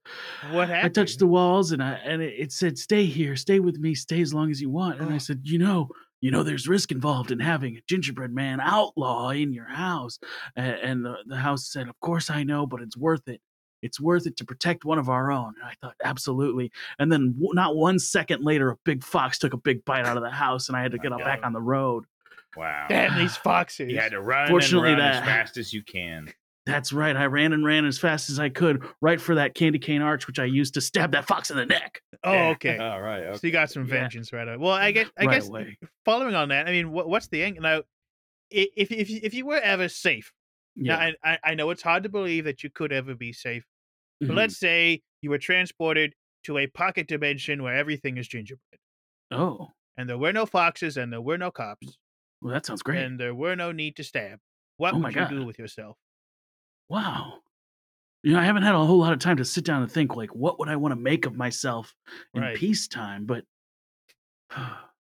What 0.52 0.70
I 0.70 0.88
touched 0.88 1.18
the 1.18 1.26
walls 1.26 1.72
and 1.72 1.82
I 1.82 1.94
and 1.94 2.22
it, 2.22 2.34
it 2.38 2.52
said, 2.52 2.78
"Stay 2.78 3.04
here, 3.04 3.34
stay 3.34 3.58
with 3.60 3.78
me, 3.78 3.94
stay 3.96 4.20
as 4.20 4.32
long 4.32 4.50
as 4.50 4.60
you 4.60 4.70
want." 4.70 5.00
And 5.00 5.10
I 5.10 5.16
Oh. 5.16 5.18
said, 5.18 5.40
"You 5.42 5.58
know, 5.58 5.88
you 6.20 6.30
know, 6.30 6.44
there's 6.44 6.68
risk 6.68 6.92
involved 6.92 7.32
in 7.32 7.40
having 7.40 7.76
a 7.76 7.82
gingerbread 7.88 8.32
man 8.32 8.60
outlaw 8.60 9.30
in 9.30 9.52
your 9.52 9.66
house." 9.68 10.20
And, 10.54 10.76
and 10.76 11.04
the, 11.04 11.16
the 11.26 11.36
house 11.36 11.70
said, 11.72 11.88
"Of 11.88 11.98
course 12.00 12.30
I 12.30 12.44
know, 12.44 12.64
but 12.64 12.80
it's 12.80 12.96
worth 12.96 13.26
it. 13.28 13.40
It's 13.82 14.00
worth 14.00 14.26
it 14.26 14.36
to 14.38 14.44
protect 14.44 14.84
one 14.84 14.98
of 14.98 15.08
our 15.08 15.30
own." 15.30 15.54
And 15.60 15.64
I 15.64 15.74
thought, 15.80 15.94
"Absolutely." 16.04 16.70
And 16.98 17.10
then, 17.12 17.32
w- 17.34 17.54
not 17.54 17.76
one 17.76 17.98
second 17.98 18.44
later, 18.44 18.70
a 18.70 18.76
big 18.84 19.02
fox 19.04 19.38
took 19.38 19.52
a 19.52 19.56
big 19.58 19.84
bite 19.84 20.06
out 20.06 20.16
of 20.16 20.22
the 20.22 20.30
house, 20.30 20.68
and 20.68 20.76
I 20.76 20.82
had 20.82 20.92
to 20.92 20.98
My 20.98 21.02
get 21.02 21.12
up 21.12 21.20
back 21.20 21.40
on 21.44 21.52
the 21.52 21.60
road. 21.60 22.04
Wow. 22.56 22.86
Damn 22.88 23.16
these 23.18 23.36
foxes! 23.36 23.90
You 23.90 23.98
had 23.98 24.12
to 24.12 24.20
run 24.20 24.48
Fortunately, 24.48 24.90
and 24.92 24.98
run 25.00 25.08
as 25.12 25.24
fast 25.24 25.56
as 25.58 25.72
you 25.72 25.82
can. 25.82 26.32
That's 26.66 26.92
right. 26.92 27.16
I 27.16 27.24
ran 27.26 27.54
and 27.54 27.64
ran 27.64 27.86
as 27.86 27.98
fast 27.98 28.28
as 28.28 28.38
I 28.38 28.50
could, 28.50 28.82
right 29.00 29.18
for 29.18 29.36
that 29.36 29.54
candy 29.54 29.78
cane 29.78 30.02
arch, 30.02 30.26
which 30.26 30.38
I 30.38 30.44
used 30.44 30.74
to 30.74 30.82
stab 30.82 31.12
that 31.12 31.26
fox 31.26 31.50
in 31.50 31.56
the 31.56 31.64
neck. 31.64 32.02
oh, 32.24 32.32
Yeah. 32.32 32.48
okay. 32.48 32.76
All 32.78 33.00
right. 33.00 33.22
Okay. 33.22 33.38
So 33.38 33.46
you 33.46 33.52
got 33.54 33.70
some 33.70 33.86
Yeah. 33.86 33.94
vengeance 33.94 34.34
right 34.34 34.46
away. 34.46 34.56
Well, 34.58 34.72
I 34.72 34.90
guess 34.92 35.08
I 35.18 35.24
Right 35.24 35.34
guess 35.36 35.48
away. 35.48 35.78
following 36.04 36.34
on 36.34 36.50
that, 36.50 36.68
I 36.68 36.72
mean, 36.72 36.90
what, 36.90 37.08
what's 37.08 37.28
the 37.28 37.42
end 37.42 37.58
now? 37.60 37.84
If 38.50 38.90
if 38.92 39.08
if 39.10 39.32
you 39.34 39.46
were 39.46 39.58
ever 39.60 39.88
safe, 39.88 40.32
Yeah. 40.80 40.96
now 40.96 41.12
I, 41.24 41.32
I 41.34 41.38
I 41.44 41.54
know 41.54 41.70
it's 41.70 41.82
hard 41.82 42.02
to 42.04 42.08
believe 42.08 42.44
that 42.44 42.62
you 42.64 42.70
could 42.70 42.92
ever 42.92 43.14
be 43.14 43.32
safe, 43.32 43.64
but 44.28 44.36
Mhm. 44.36 44.36
let's 44.36 44.58
say 44.58 45.02
you 45.22 45.30
were 45.30 45.38
transported 45.38 46.14
to 46.44 46.58
a 46.58 46.68
pocket 46.68 47.08
dimension 47.08 47.62
where 47.62 47.74
everything 47.76 48.18
is 48.18 48.28
gingerbread, 48.28 48.80
Oh, 49.30 49.74
and 49.98 50.08
there 50.08 50.16
were 50.18 50.32
no 50.32 50.46
foxes, 50.46 50.96
and 50.96 51.12
there 51.12 51.20
were 51.20 51.36
no 51.38 51.50
cops, 51.50 51.98
well, 52.40 52.52
that 52.52 52.66
sounds 52.66 52.82
great. 52.82 53.08
and 53.10 53.18
there 53.20 53.34
were 53.34 53.56
no 53.56 53.72
need 53.72 53.96
to 53.96 54.04
stab. 54.04 54.40
What 54.76 54.96
Oh 54.96 54.98
would 54.98 55.14
you 55.14 55.26
do 55.26 55.44
with 55.44 55.58
yourself? 55.58 55.98
Wow. 56.88 57.40
You 58.22 58.32
know, 58.34 58.40
I 58.40 58.44
haven't 58.44 58.64
had 58.64 58.74
a 58.74 58.84
whole 58.86 58.98
lot 58.98 59.12
of 59.12 59.20
time 59.20 59.38
to 59.38 59.44
sit 59.46 59.64
down 59.64 59.82
and 59.82 59.92
think, 59.92 60.16
like, 60.16 60.34
what 60.34 60.58
would 60.58 60.68
I 60.68 60.76
want 60.76 60.92
to 60.92 60.96
make 61.00 61.26
of 61.26 61.36
myself 61.36 61.94
in 62.34 62.48
Right. 62.48 62.50
peacetime? 62.50 63.26
But 63.26 63.44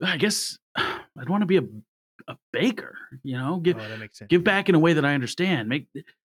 I 0.01 0.17
guess 0.17 0.57
I'd 0.75 1.29
want 1.29 1.41
to 1.41 1.45
be 1.47 1.57
a, 1.57 1.63
a 2.27 2.37
baker, 2.53 2.97
you 3.23 3.37
know, 3.37 3.59
give, 3.59 3.77
oh, 3.77 3.87
that 3.89 3.97
makes 3.99 4.17
sense. 4.17 4.29
give 4.29 4.43
back 4.43 4.69
in 4.69 4.75
a 4.75 4.79
way 4.79 4.93
that 4.93 5.05
I 5.05 5.13
understand, 5.13 5.69
make, 5.69 5.87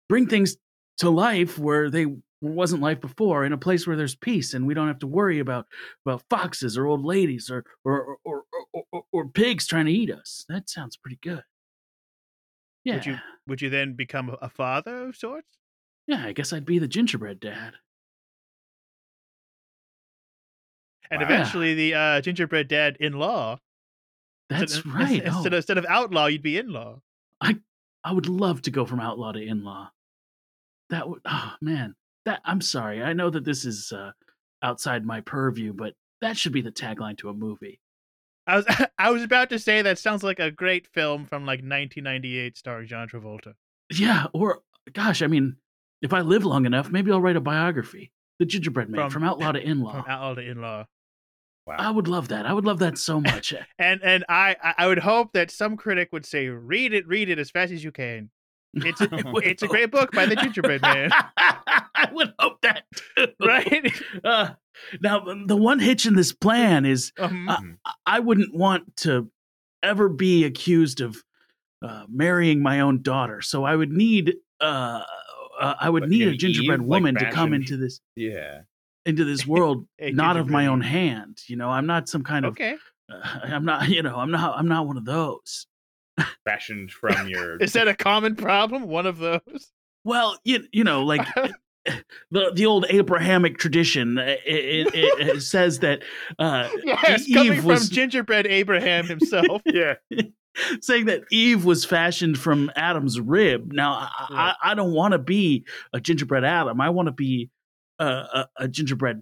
bring 0.10 0.28
things 0.28 0.58
to 1.00 1.10
life 1.10 1.58
where 1.60 1.90
they 1.90 2.08
wasn't 2.42 2.82
life 2.82 3.02
before 3.02 3.46
in 3.46 3.54
a 3.54 3.58
place 3.58 3.88
where 3.88 3.96
there's 3.96 4.16
peace 4.16 4.54
and 4.54 4.68
we 4.68 4.74
don't 4.74 4.88
have 4.88 5.00
to 5.00 5.08
worry 5.08 5.40
about 5.40 5.66
about 6.06 6.24
foxes 6.30 6.78
or 6.78 6.86
old 6.86 7.04
ladies 7.04 7.50
or 7.50 7.64
or 7.84 8.18
or 8.24 8.44
or, 8.74 8.84
or, 8.92 9.04
or 9.12 9.28
pigs 9.30 9.66
trying 9.66 9.86
to 9.88 9.92
eat 9.92 10.12
us 10.12 10.46
that 10.48 10.70
sounds 10.70 10.98
pretty 10.98 11.18
good 11.24 11.42
yeah 12.84 12.96
Would 12.96 13.06
you 13.06 13.18
would 13.48 13.62
you 13.62 13.70
then 13.70 13.94
become 13.96 14.30
a- 14.30 14.34
a 14.42 14.50
father 14.50 15.08
of 15.10 15.16
sorts? 15.16 15.58
yeah 16.08 16.26
i 16.26 16.32
guess 16.32 16.54
i'd 16.54 16.66
be 16.66 16.80
the 16.80 16.88
gingerbread 16.88 17.40
dad 17.40 17.76
And 21.10 21.22
Wow. 21.22 21.28
eventually, 21.32 21.74
the 21.74 21.94
uh, 21.94 22.22
gingerbread 22.22 22.68
dad 22.68 22.98
in 23.00 23.14
law. 23.14 23.60
That's 24.50 24.86
right 24.86 25.24
Instead, 25.24 25.34
oh. 25.34 25.48
of, 25.48 25.54
instead 25.54 25.77
of 25.77 25.86
outlaw, 25.88 26.27
you'd 26.27 26.42
be 26.42 26.58
in 26.58 26.70
law. 26.70 27.01
I 28.08 28.13
would 28.13 28.30
love 28.30 28.62
to 28.62 28.72
go 28.72 28.86
from 28.86 29.01
outlaw 29.01 29.34
to 29.34 29.42
in-law. 29.42 29.92
That 30.89 31.10
would, 31.10 31.20
oh 31.25 31.54
man, 31.60 31.94
that 32.24 32.39
I'm 32.46 32.62
sorry. 32.62 33.04
I 33.04 33.12
know 33.12 33.30
that 33.30 33.44
this 33.44 33.66
is 33.66 33.92
uh, 33.92 34.12
outside 34.63 35.06
my 35.06 35.20
purview, 35.20 35.74
but 35.74 35.94
that 36.22 36.38
should 36.38 36.54
be 36.54 36.62
the 36.62 36.72
tagline 36.72 37.18
to 37.18 37.27
a 37.27 37.34
movie. 37.34 37.82
I 38.48 38.56
was 38.56 38.66
I 38.98 39.12
was 39.12 39.24
about 39.24 39.50
to 39.50 39.60
say 39.60 39.82
that 39.82 40.00
sounds 40.00 40.24
like 40.24 40.39
a 40.39 40.51
great 40.51 40.88
film 40.88 41.25
from 41.25 41.42
like 41.42 41.60
1998 41.60 42.58
starring 42.58 42.88
John 42.88 43.10
Travolta. 43.10 43.56
Yeah, 43.92 44.27
or 44.32 44.62
gosh, 44.94 45.22
I 45.22 45.27
mean, 45.27 45.58
if 46.01 46.13
I 46.13 46.22
live 46.22 46.46
long 46.46 46.66
enough, 46.66 46.89
maybe 46.89 47.12
I'll 47.12 47.22
write 47.22 47.36
a 47.36 47.42
biography. 47.42 48.13
The 48.39 48.46
Gingerbread 48.46 48.89
Man 48.89 49.01
From- 49.01 49.12
from, 49.12 49.24
outlaw 49.25 49.51
to 49.54 49.60
in-law. 49.60 50.04
From 50.04 50.10
outlaw 50.10 50.36
to 50.36 50.50
in-law. 50.50 50.86
I 51.78 51.90
would 51.92 52.08
love 52.08 52.30
that. 52.30 52.46
I 52.46 52.54
would 52.54 52.66
love 52.66 52.80
that 52.80 52.98
so 52.98 53.20
much. 53.20 53.54
And 53.80 54.02
and 54.04 54.24
I 54.30 54.56
I- 54.64 54.76
I 54.80 54.88
would 54.88 55.00
hope 55.00 55.34
that 55.34 55.52
some 55.52 55.78
critic 55.78 56.10
would 56.12 56.26
say, 56.26 56.48
read 56.48 56.94
it, 56.94 57.08
read 57.08 57.30
it 57.30 57.40
as 57.40 57.50
fast 57.52 57.72
as 57.72 57.84
you 57.84 57.92
can. 57.92 58.30
It's 58.74 59.02
a, 59.02 59.08
I 59.28 59.32
would 59.32 59.46
it's 59.46 59.64
a 59.64 59.68
great 59.68 59.92
book 59.92 60.12
by 60.12 60.26
the 60.26 60.36
Gingerbread 60.36 60.82
Man, 60.82 61.12
I 61.38 62.10
would 62.12 62.34
hope 62.40 62.62
that 62.62 62.84
too. 63.16 63.28
right? 63.46 63.94
Uh, 64.24 64.50
now, 65.02 65.26
the 65.46 65.56
one 65.58 65.80
hitch 65.80 66.06
in 66.06 66.16
this 66.16 66.32
plan 66.34 66.86
is 66.86 67.12
Um, 67.18 67.50
Uh, 67.50 67.92
I 68.06 68.20
wouldn't 68.20 68.54
want 68.56 68.96
to 68.98 69.30
ever 69.84 70.10
be 70.10 70.44
accused 70.46 71.02
of 71.02 71.24
uh, 71.82 72.06
marrying 72.10 72.62
my 72.62 72.80
own 72.82 73.02
daughter. 73.02 73.42
So 73.42 73.64
I 73.64 73.76
would 73.76 73.92
need 73.92 74.36
uh, 74.60 75.02
uh, 75.60 75.74
I 75.80 75.90
would 75.90 76.02
But, 76.04 76.10
need 76.10 76.20
you 76.20 76.26
know, 76.28 76.32
a 76.32 76.38
gingerbread 76.38 76.80
Eve, 76.82 76.88
like, 76.88 76.88
woman 76.88 77.16
to 77.16 77.32
come 77.32 77.54
into 77.54 77.78
this 77.78 78.00
Yeah. 78.16 78.62
Into 79.08 79.26
this 79.26 79.48
world, 79.48 79.88
a 80.00 80.12
not 80.12 80.38
of 80.38 80.48
my 80.50 80.64
gingerbread 80.64 80.74
own 80.74 80.82
hand. 80.82 81.40
You 81.48 81.56
know, 81.56 81.70
I'm 81.70 81.86
not 81.88 82.10
some 82.10 82.24
kind 82.24 82.46
of 82.46 82.52
Okay. 82.54 82.76
uh, 83.12 83.22
I'm 83.44 83.66
not 83.66 83.90
you 83.90 84.04
know 84.04 84.16
I'm 84.18 84.32
not 84.32 84.58
I'm 84.58 84.68
not 84.68 84.86
one 84.88 84.98
of 84.98 85.06
those. 85.06 85.66
Fashioned 86.46 86.92
from 86.92 87.28
your 87.30 87.58
Is 87.62 87.74
that 87.74 87.88
a 87.88 87.96
common 87.96 88.36
problem? 88.36 88.84
One 88.88 89.06
of 89.06 89.18
those? 89.20 89.72
Well, 90.04 90.38
you 90.44 90.64
you 90.72 90.84
know 90.84 91.04
like 91.04 91.28
the 92.32 92.52
the 92.54 92.66
old 92.66 92.86
Abrahamic 92.90 93.58
tradition 93.60 94.18
uh, 94.18 94.36
it, 94.46 94.88
it, 94.88 94.96
it, 94.96 95.28
it 95.36 95.42
says 95.42 95.80
that 95.80 96.04
uh, 96.40 96.70
Yes, 96.84 97.28
Eve 97.28 97.36
coming 97.36 97.64
was- 97.64 97.88
from 97.88 97.96
gingerbread 97.96 98.48
Abraham 98.48 99.06
himself. 99.08 99.62
Yeah. 99.66 99.94
saying 100.82 101.06
that 101.06 101.22
Eve 101.32 101.66
was 101.66 101.86
fashioned 101.86 102.40
from 102.40 102.72
Adam's 102.76 103.20
rib. 103.20 103.72
Now, 103.72 103.92
I, 103.94 104.28
Right. 104.32 104.56
I, 104.64 104.72
I 104.72 104.74
don't 104.76 104.92
want 104.92 105.12
to 105.12 105.20
be 105.20 105.66
a 105.94 106.00
gingerbread 106.02 106.44
Adam. 106.44 106.82
I 106.82 106.90
want 106.90 107.06
to 107.08 107.12
be 107.12 107.52
a, 108.00 108.06
a, 108.06 108.48
a 108.58 108.68
gingerbread 108.68 109.22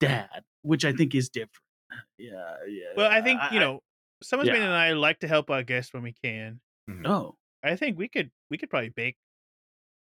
dad, 0.00 0.42
which 0.62 0.84
I 0.84 0.92
think 0.92 1.14
is 1.14 1.28
different. 1.28 1.50
Yeah, 2.18 2.56
yeah. 2.68 2.84
well, 2.96 3.10
I 3.10 3.20
think 3.22 3.40
you 3.52 3.60
know, 3.60 3.80
Summersbane 4.24 4.46
yeah. 4.56 4.64
and 4.64 4.72
I 4.74 4.92
like 4.92 5.20
to 5.20 5.28
help 5.28 5.50
our 5.50 5.62
guests 5.62 5.92
when 5.94 6.02
we 6.02 6.12
can. 6.24 6.60
Mm-hmm. 6.90 7.06
Oh, 7.06 7.36
I 7.62 7.76
think 7.76 7.98
we 7.98 8.08
could 8.08 8.30
we 8.50 8.58
could 8.58 8.70
probably 8.70 8.88
bake 8.88 9.16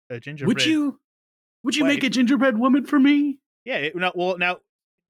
a 0.10 0.20
gingerbread. 0.20 0.48
would 0.56 0.66
you? 0.66 1.00
Would 1.64 1.76
you 1.76 1.84
Why- 1.84 1.90
make 1.90 2.04
a 2.04 2.10
gingerbread 2.10 2.58
woman 2.58 2.86
for 2.86 3.00
me? 3.00 3.40
Yeah. 3.66 3.78
It, 3.78 3.96
no, 3.96 4.12
well, 4.16 4.38
now, 4.38 4.60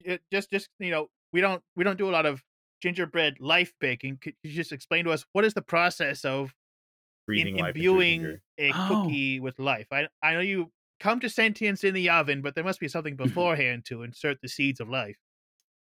it, 0.00 0.22
just 0.32 0.50
just 0.50 0.68
you 0.78 0.90
know, 0.90 1.08
we 1.32 1.40
don't 1.40 1.62
we 1.76 1.84
don't 1.84 1.98
do 1.98 2.08
a 2.08 2.12
lot 2.12 2.26
of 2.26 2.42
gingerbread 2.82 3.38
life 3.40 3.72
baking. 3.80 4.18
Could 4.20 4.34
you 4.42 4.52
just 4.52 4.72
explain 4.72 5.04
to 5.04 5.10
us 5.12 5.24
what 5.32 5.44
is 5.44 5.54
the 5.54 5.62
process 5.62 6.24
of 6.24 6.54
Breathing 7.26 7.56
in, 7.58 7.64
life 7.64 7.76
into 7.76 7.88
a 7.90 7.92
imbuing 7.92 8.40
a 8.58 8.72
Oh. 8.72 8.88
cookie 9.04 9.40
with 9.40 9.58
life? 9.58 9.86
I 9.92 10.08
I 10.22 10.32
know 10.34 10.40
you 10.40 10.70
come 11.04 11.20
to 11.20 11.28
sentience 11.28 11.84
in 11.84 11.92
the 11.92 12.08
oven, 12.08 12.40
but 12.40 12.54
there 12.54 12.64
must 12.64 12.80
be 12.80 12.88
something 12.88 13.14
beforehand 13.24 13.84
to 13.84 14.02
insert 14.02 14.40
the 14.40 14.48
seeds 14.48 14.80
of 14.80 14.88
life. 14.88 15.16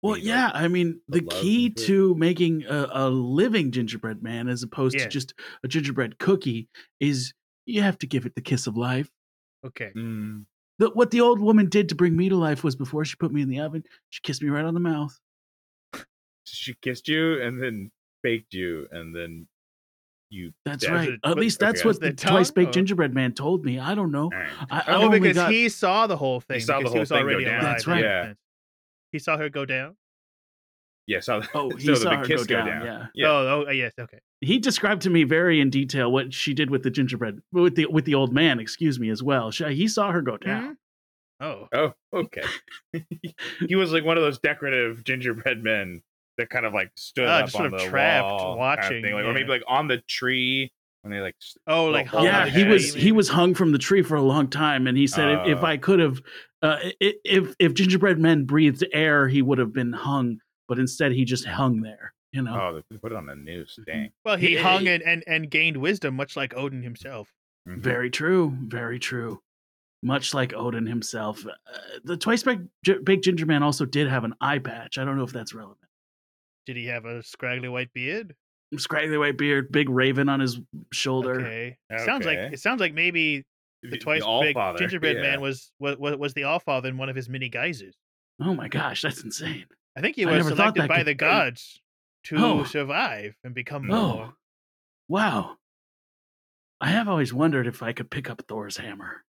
Well, 0.01 0.13
Breathe 0.15 0.25
yeah. 0.25 0.49
I 0.51 0.67
mean, 0.67 0.99
the 1.07 1.21
the 1.21 1.27
key 1.27 1.69
to 1.69 2.15
making 2.15 2.65
a, 2.65 2.87
a 2.91 3.09
living 3.09 3.71
gingerbread 3.71 4.23
man, 4.23 4.49
as 4.49 4.63
opposed 4.63 4.95
Yeah. 4.95 5.03
to 5.03 5.09
just 5.09 5.35
a 5.63 5.67
gingerbread 5.67 6.17
cookie, 6.17 6.69
is 6.99 7.33
you 7.67 7.83
have 7.83 7.99
to 7.99 8.07
give 8.07 8.25
it 8.25 8.33
the 8.33 8.41
kiss 8.41 8.65
of 8.65 8.75
life. 8.75 9.11
Okay. 9.63 9.91
Mm. 9.95 10.45
The, 10.79 10.89
what 10.89 11.11
the 11.11 11.21
old 11.21 11.39
woman 11.39 11.69
did 11.69 11.89
to 11.89 11.95
bring 11.95 12.17
me 12.17 12.29
to 12.29 12.35
life 12.35 12.63
was 12.63 12.75
before 12.75 13.05
she 13.05 13.15
put 13.15 13.31
me 13.31 13.43
in 13.43 13.49
the 13.49 13.59
oven, 13.59 13.83
she 14.09 14.21
kissed 14.23 14.41
me 14.41 14.49
right 14.49 14.65
on 14.65 14.73
the 14.73 14.79
mouth. 14.79 15.19
She 16.45 16.73
kissed 16.81 17.07
you 17.07 17.39
and 17.39 17.61
then 17.61 17.91
baked 18.23 18.55
you 18.55 18.87
and 18.91 19.15
then 19.15 19.47
you. 20.31 20.53
That's 20.65 20.83
Yeah, 20.83 20.91
right. 20.93 21.09
it- 21.09 21.19
At 21.23 21.37
least 21.37 21.59
that's 21.59 21.83
what 21.85 21.99
The 21.99 22.09
the 22.09 22.15
twice 22.15 22.51
baked 22.51 22.67
or- 22.67 22.69
oh. 22.69 22.73
gingerbread 22.73 23.13
man 23.13 23.33
told 23.33 23.63
me. 23.65 23.79
I 23.79 23.93
don't 23.95 24.11
know. 24.11 24.23
All 24.25 24.29
right. 24.31 24.49
I, 24.69 24.77
I've 24.87 25.01
Oh, 25.03 25.09
because 25.09 25.35
got- 25.35 25.51
he 25.51 25.69
saw 25.69 26.07
the 26.07 26.17
whole 26.17 26.39
thing. 26.41 26.55
he 26.55 26.61
saw 26.61 26.79
the 26.79 26.85
whole 26.85 26.93
he 26.93 26.99
was 26.99 27.09
thing 27.09 27.25
go 27.27 27.39
down. 27.39 27.63
That's 27.63 27.87
right. 27.87 28.03
Yeah. 28.03 28.33
He 29.11 29.19
saw 29.19 29.37
her 29.37 29.49
go 29.49 29.65
down. 29.65 29.95
Yeah, 31.07 31.19
so, 31.19 31.41
Oh, 31.53 31.71
he 31.71 31.85
so 31.87 31.95
saw 31.95 32.09
the 32.11 32.15
oh, 32.15 32.19
her 32.19 32.25
kiss 32.25 32.45
go 32.45 32.55
go 32.55 32.65
down, 32.65 32.67
down. 32.67 32.85
yeah. 32.85 33.07
Yeah. 33.15 33.27
Oh, 33.27 33.65
oh, 33.67 33.71
yes. 33.71 33.91
Okay. 33.99 34.19
he 34.39 34.59
described 34.59 35.01
to 35.01 35.09
me 35.09 35.23
very 35.23 35.59
in 35.59 35.69
detail 35.69 36.11
what 36.11 36.33
she 36.33 36.53
did 36.53 36.69
with 36.69 36.83
the 36.83 36.89
gingerbread 36.91 37.41
with 37.51 37.75
the 37.75 37.87
with 37.87 38.05
the 38.05 38.15
old 38.15 38.31
man. 38.33 38.59
Excuse 38.59 38.99
me, 38.99 39.09
as 39.09 39.21
well. 39.21 39.51
She, 39.51 39.65
he 39.73 39.87
saw 39.87 40.11
her 40.11 40.21
go 40.21 40.37
down. 40.37 40.77
Mm-hmm. 41.41 41.43
Oh. 41.43 41.67
Oh, 41.73 41.93
okay. 42.13 42.43
he 43.67 43.75
was 43.75 43.91
like 43.91 44.05
one 44.05 44.15
of 44.15 44.23
those 44.23 44.37
decorative 44.39 45.03
gingerbread 45.03 45.63
men 45.63 46.03
that 46.41 46.49
kind 46.49 46.65
of 46.65 46.73
like 46.73 46.91
stood 46.95 47.27
Ah, 47.27 47.39
up 47.39 47.45
just 47.45 47.55
on 47.55 47.69
sort 47.69 47.73
of 47.73 47.79
the 47.79 47.85
trapped 47.89 48.23
wall 48.25 48.37
kind 48.39 48.51
of 48.51 48.57
watching, 48.57 49.03
thing, 49.03 49.13
like, 49.13 49.25
or 49.25 49.33
maybe 49.33 49.49
like 49.49 49.63
on 49.67 49.87
the 49.87 49.97
tree 50.07 50.71
when 51.03 51.11
they 51.11 51.19
like. 51.19 51.35
Oh, 51.67 51.85
like 51.85 52.07
Oh, 52.13 52.17
hung 52.17 52.25
yeah, 52.25 52.47
he 52.47 52.63
was 52.63 52.93
he 52.93 53.11
was 53.11 53.29
hung 53.29 53.53
from 53.53 53.71
the 53.71 53.77
tree 53.77 54.01
for 54.01 54.15
a 54.15 54.21
long 54.21 54.47
time, 54.49 54.87
and 54.87 54.97
he 54.97 55.07
said 55.07 55.29
if, 55.29 55.57
if 55.57 55.63
Oh. 55.63 55.65
I 55.65 55.77
could 55.77 55.99
have, 55.99 56.19
uh, 56.61 56.77
if 56.99 57.55
if 57.59 57.73
gingerbread 57.73 58.19
men 58.19 58.45
breathed 58.45 58.83
air, 58.93 59.27
he 59.27 59.41
would 59.41 59.57
have 59.57 59.73
been 59.73 59.93
hung, 59.93 60.39
but 60.67 60.77
instead 60.79 61.11
he 61.11 61.23
just 61.25 61.45
hung 61.45 61.81
there. 61.81 62.13
You 62.33 62.43
know, 62.43 62.57
Oh, 62.59 62.81
they 62.89 62.97
put 62.97 63.11
it 63.11 63.15
on 63.17 63.25
the 63.25 63.35
news. 63.35 63.77
Dang. 63.85 64.09
Well, 64.23 64.37
he 64.37 64.47
He- 64.49 64.55
hung 64.55 64.81
he- 64.81 64.89
and, 64.89 65.03
and, 65.03 65.23
and 65.27 65.49
gained 65.51 65.75
wisdom, 65.77 66.15
much 66.15 66.35
like 66.37 66.53
Odin 66.55 66.81
himself. 66.81 67.29
Mhm. 67.67 67.77
very 67.79 68.09
true, 68.09 68.57
very 68.67 68.97
true. 68.99 69.41
Much 70.01 70.33
like 70.33 70.51
Odin 70.53 70.87
himself, 70.87 71.45
uh, 71.45 71.51
the 72.05 72.17
twice 72.17 72.41
baked, 72.41 72.63
gi- 72.83 72.97
baked 73.03 73.23
ginger 73.25 73.45
man 73.45 73.61
also 73.61 73.85
did 73.85 74.07
have 74.07 74.23
an 74.23 74.33
eye 74.41 74.57
patch. 74.57 74.97
I 74.97 75.05
don't 75.05 75.15
know 75.15 75.23
if 75.23 75.31
that's 75.31 75.53
relevant. 75.53 75.77
Did 76.65 76.77
he 76.77 76.85
have 76.87 77.05
a 77.05 77.23
scraggly 77.23 77.69
white 77.69 77.91
beard? 77.93 78.35
Scraggly 78.77 79.17
white 79.17 79.37
beard, 79.37 79.71
big 79.71 79.89
raven 79.89 80.29
on 80.29 80.39
his 80.39 80.59
shoulder. 80.93 81.41
Okay. 81.41 81.77
Sounds 82.05 82.25
like 82.25 82.37
it 82.37 82.59
sounds 82.59 82.79
like 82.79 82.93
maybe 82.93 83.43
the 83.83 83.97
twice 83.97 84.21
big 84.21 84.55
Allfather, 84.55 84.77
gingerbread 84.77 85.17
yeah. 85.17 85.21
man 85.23 85.41
was, 85.41 85.71
was 85.79 85.97
was 85.97 86.33
the 86.33 86.43
Allfather 86.43 86.87
in 86.87 86.97
one 86.97 87.09
of 87.09 87.15
his 87.15 87.27
mini 87.27 87.49
guises. 87.49 87.95
Oh 88.41 88.53
my 88.53 88.67
gosh, 88.67 89.01
that's 89.01 89.23
insane. 89.23 89.65
I 89.97 90.01
think 90.01 90.15
he 90.15 90.25
was 90.25 90.47
selected 90.47 90.87
by 90.87 90.97
could- 90.99 91.07
the 91.07 91.13
gods 91.15 91.81
to 92.25 92.35
Oh. 92.37 92.63
survive 92.63 93.35
and 93.43 93.53
become 93.53 93.89
Oh. 93.91 94.13
more. 94.15 94.33
Wow. 95.09 95.57
I 96.79 96.89
have 96.91 97.07
always 97.09 97.33
wondered 97.33 97.67
if 97.67 97.83
I 97.83 97.91
could 97.93 98.09
pick 98.09 98.29
up 98.29 98.41
Thor's 98.47 98.77
hammer. 98.77 99.23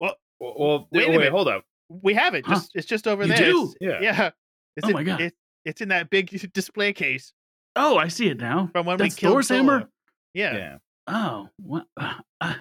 Well, 0.00 0.14
well 0.38 0.88
Wait 0.92 1.08
a 1.14 1.18
wait, 1.18 1.30
hold 1.30 1.48
up. 1.48 1.64
We 1.88 2.14
have 2.14 2.34
it. 2.34 2.46
Huh. 2.46 2.54
Just 2.54 2.70
it's 2.74 2.86
just 2.86 3.08
over 3.08 3.22
You 3.24 3.28
there. 3.28 3.38
do? 3.38 3.62
It's- 3.62 3.74
Yeah. 3.80 4.00
Yeah. 4.00 4.30
It's 4.76 4.86
Oh 4.86 4.90
in, 4.90 4.94
my 4.94 5.02
God. 5.02 5.20
It, 5.20 5.34
it's 5.64 5.80
in 5.80 5.88
that 5.88 6.10
big 6.10 6.28
display 6.52 6.92
case 6.92 7.32
Oh, 7.76 7.96
I 7.98 8.08
see 8.08 8.26
it 8.28 8.38
now. 8.38 8.68
from 8.72 8.84
when 8.86 8.98
That's 8.98 9.14
we 9.14 9.20
killed 9.20 9.32
Thor's 9.34 9.48
Thor. 9.48 9.56
hammer? 9.58 9.88
Yeah. 10.34 10.56
Yeah. 10.56 10.78
Oh, 11.06 11.48
what? 11.58 11.86
Uh, 11.98 12.54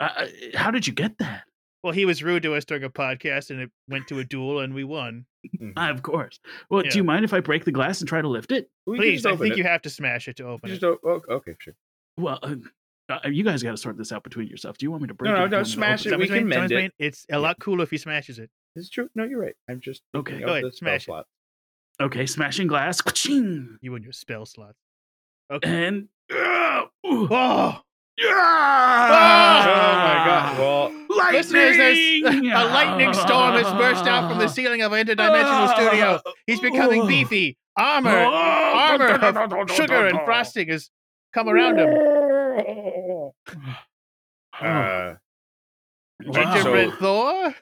uh, 0.00 0.08
uh, 0.16 0.26
how 0.54 0.70
did 0.70 0.86
you 0.86 0.92
get 0.92 1.18
that? 1.18 1.44
Well, 1.84 1.92
he 1.92 2.04
was 2.06 2.22
rude 2.22 2.42
to 2.44 2.54
us 2.54 2.64
during 2.64 2.82
a 2.84 2.90
podcast, 2.90 3.50
and 3.50 3.60
it 3.60 3.70
went 3.88 4.08
to 4.08 4.18
a 4.20 4.24
duel, 4.24 4.60
and 4.60 4.72
we 4.74 4.84
won. 4.84 5.26
Mhm. 5.60 5.72
Ah, 5.76 5.90
of 5.90 6.02
course. 6.02 6.38
Well, 6.70 6.84
Yeah. 6.84 6.90
do 6.92 6.98
you 6.98 7.04
mind 7.04 7.24
if 7.24 7.34
I 7.34 7.40
break 7.40 7.64
the 7.64 7.72
glass 7.72 8.00
and 8.00 8.08
try 8.08 8.22
to 8.22 8.28
lift 8.28 8.52
it? 8.52 8.70
We 8.86 8.96
Please, 8.96 9.22
just 9.22 9.26
I 9.26 9.36
think 9.36 9.54
it. 9.54 9.58
you 9.58 9.64
have 9.64 9.82
to 9.82 9.90
smash 9.90 10.28
it 10.28 10.36
to 10.36 10.44
open 10.48 10.70
You 10.70 10.76
it. 10.76 10.80
just 10.80 10.84
o- 10.84 10.98
oh, 11.04 11.34
okay, 11.34 11.54
sure. 11.58 11.74
Well, 12.16 12.38
uh, 12.42 12.54
uh, 13.08 13.28
you 13.28 13.44
guys 13.44 13.62
got 13.62 13.72
to 13.72 13.76
sort 13.76 13.96
this 13.98 14.12
out 14.12 14.24
between 14.24 14.46
yourself. 14.48 14.78
Do 14.78 14.86
you 14.86 14.90
want 14.90 15.02
me 15.02 15.08
to 15.08 15.14
break 15.14 15.30
No, 15.30 15.34
it? 15.34 15.38
no, 15.38 15.44
or 15.44 15.48
do 15.48 15.50
you 15.50 15.50
no, 15.50 15.56
want 15.58 15.66
me 15.68 15.70
to 15.70 15.74
smash 15.76 16.06
open 16.06 16.12
it. 16.14 16.18
We 16.22 16.28
can 16.38 16.48
mend 16.48 16.70
Summersbane, 16.70 16.84
it. 16.86 16.94
It's 16.98 17.26
a 17.30 17.38
lot 17.38 17.58
cooler 17.60 17.82
if 17.84 17.90
he 17.90 17.98
smashes 17.98 18.38
it. 18.38 18.50
It's 18.76 18.88
true. 18.88 19.08
No, 19.14 19.24
you're 19.24 19.40
right. 19.40 19.54
I'm 19.68 19.80
just 19.80 20.02
Okay. 20.14 20.40
Go 20.40 20.54
ahead, 20.54 20.74
smash 20.74 21.02
it. 21.02 21.04
slot. 21.04 21.26
Okay, 22.02 22.26
smashing 22.26 22.66
glass. 22.66 23.00
Ka-ching! 23.00 23.78
You 23.80 23.94
and 23.94 24.02
your 24.04 24.12
spell 24.12 24.44
slots. 24.46 24.78
Okay. 25.52 25.86
And. 25.86 26.08
Uh, 26.30 26.82
ooh. 27.06 27.28
Oh, 27.30 27.80
Ah! 28.24 29.62
Oh 29.64 29.94
my 30.06 30.14
god. 30.26 30.58
Well, 30.58 31.16
Lightning! 31.16 31.38
listeners, 31.40 31.76
there's 31.76 31.98
a 31.98 32.64
lightning 32.72 33.12
storm 33.14 33.54
has 33.54 33.72
burst 33.74 34.06
out 34.06 34.28
from 34.30 34.38
the 34.38 34.48
ceiling 34.48 34.82
of 34.82 34.92
our 34.92 34.98
interdimensional 34.98 35.74
studio. 35.74 36.20
He's 36.46 36.60
becoming 36.60 37.02
Oh. 37.02 37.06
beefy. 37.06 37.56
Armor, 37.76 38.10
Oh. 38.10 38.32
armor 38.76 39.06
of 39.62 39.70
sugar 39.70 40.06
and 40.06 40.18
frosting 40.24 40.68
has 40.68 40.90
come 41.32 41.48
around 41.48 41.78
him. 41.78 41.88
uh, 44.60 45.14
Gingerbread 46.22 46.90
So- 46.90 46.96
Thor? 46.96 47.54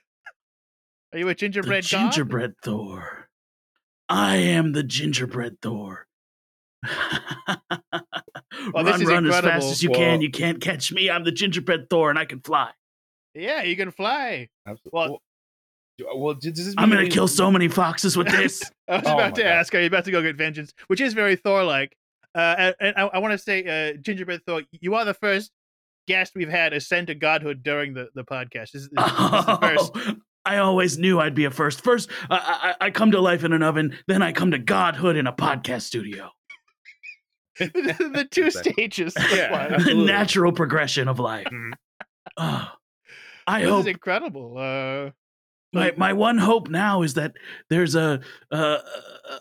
Are 1.12 1.18
you 1.18 1.26
a 1.26 1.30
the 1.30 1.34
gingerbread 1.34 1.84
god? 1.88 2.12
gingerbread 2.12 2.54
Thor. 2.64 3.19
I 4.10 4.36
am 4.36 4.72
the 4.72 4.82
gingerbread 4.82 5.60
Thor. 5.62 6.06
Well, 8.74 8.84
this 8.84 9.02
run, 9.04 9.24
is 9.24 9.30
run 9.30 9.36
as 9.36 9.40
fast 9.40 9.70
as 9.70 9.82
you 9.82 9.90
Well- 9.90 9.98
can. 10.00 10.20
You 10.20 10.30
can't 10.30 10.60
catch 10.60 10.92
me. 10.92 11.08
I'm 11.08 11.24
the 11.24 11.32
gingerbread 11.32 11.88
Thor, 11.88 12.10
and 12.10 12.18
I 12.18 12.24
can 12.26 12.40
fly. 12.40 12.70
Yeah, 13.34 13.62
you 13.62 13.74
can 13.76 13.90
fly. 13.90 14.48
absolutely. 14.66 14.90
Well- 14.92 15.22
Well, 16.04 16.18
well, 16.18 16.34
does 16.34 16.52
this 16.54 16.74
I'm 16.76 16.90
gonna 16.90 17.08
kill 17.08 17.28
so 17.28 17.50
many 17.50 17.68
foxes 17.68 18.16
with 18.16 18.26
this. 18.28 18.62
I 18.88 18.96
was 18.96 19.02
Oh 19.06 19.14
about 19.14 19.34
to 19.36 19.42
God. 19.42 19.48
ask, 19.50 19.74
are 19.74 19.80
you 19.80 19.86
about 19.86 20.04
to 20.06 20.10
go 20.10 20.20
get 20.22 20.36
vengeance? 20.36 20.72
Which 20.88 21.00
is 21.00 21.14
very 21.14 21.36
Thor-like. 21.36 21.96
Uh, 22.34 22.54
and, 22.58 22.74
and 22.80 22.94
I, 22.96 23.02
I 23.06 23.18
want 23.18 23.32
to 23.32 23.38
say, 23.38 23.64
uh, 23.94 23.96
Gingerbread 24.00 24.42
Thor, 24.46 24.62
you 24.72 24.94
are 24.94 25.04
the 25.04 25.14
first 25.14 25.50
guest 26.08 26.32
we've 26.34 26.48
had 26.48 26.72
ascend 26.72 27.06
to 27.08 27.14
godhood 27.14 27.62
during 27.62 27.92
the, 27.94 28.08
the 28.14 28.24
podcast. 28.24 28.72
This 28.72 28.82
is, 28.82 28.88
this 28.90 29.04
is 29.06 29.12
the 29.46 29.58
first. 29.60 29.92
Oh, 30.46 30.50
I 30.50 30.58
always 30.58 30.98
knew 30.98 31.20
I'd 31.20 31.34
be 31.34 31.44
a 31.44 31.50
first. 31.50 31.82
First, 31.82 32.10
I, 32.30 32.74
I, 32.80 32.86
I 32.86 32.90
come 32.90 33.10
to 33.12 33.20
life 33.20 33.44
in 33.44 33.52
an 33.52 33.62
oven, 33.62 33.96
then 34.06 34.22
I 34.22 34.32
come 34.32 34.50
to 34.52 34.58
godhood 34.58 35.16
in 35.16 35.26
a 35.26 35.32
podcast 35.32 35.82
studio. 35.82 36.30
the, 37.58 37.66
the 38.14 38.26
two 38.30 38.50
stages. 38.50 39.14
Yeah. 39.32 39.78
the 39.78 39.94
natural 39.94 40.52
progression 40.52 41.08
of 41.08 41.18
life. 41.18 41.46
Oh, 42.36 42.68
I 43.46 43.60
This 43.60 43.68
hope 43.70 43.80
is 43.80 43.86
incredible. 43.88 44.56
Uh, 44.56 45.10
my, 45.72 45.92
my 45.96 46.12
one 46.14 46.36
hope 46.38 46.68
now 46.68 47.02
is 47.02 47.14
that 47.14 47.34
there's 47.68 47.94
a 47.94 48.20
a, 48.50 48.78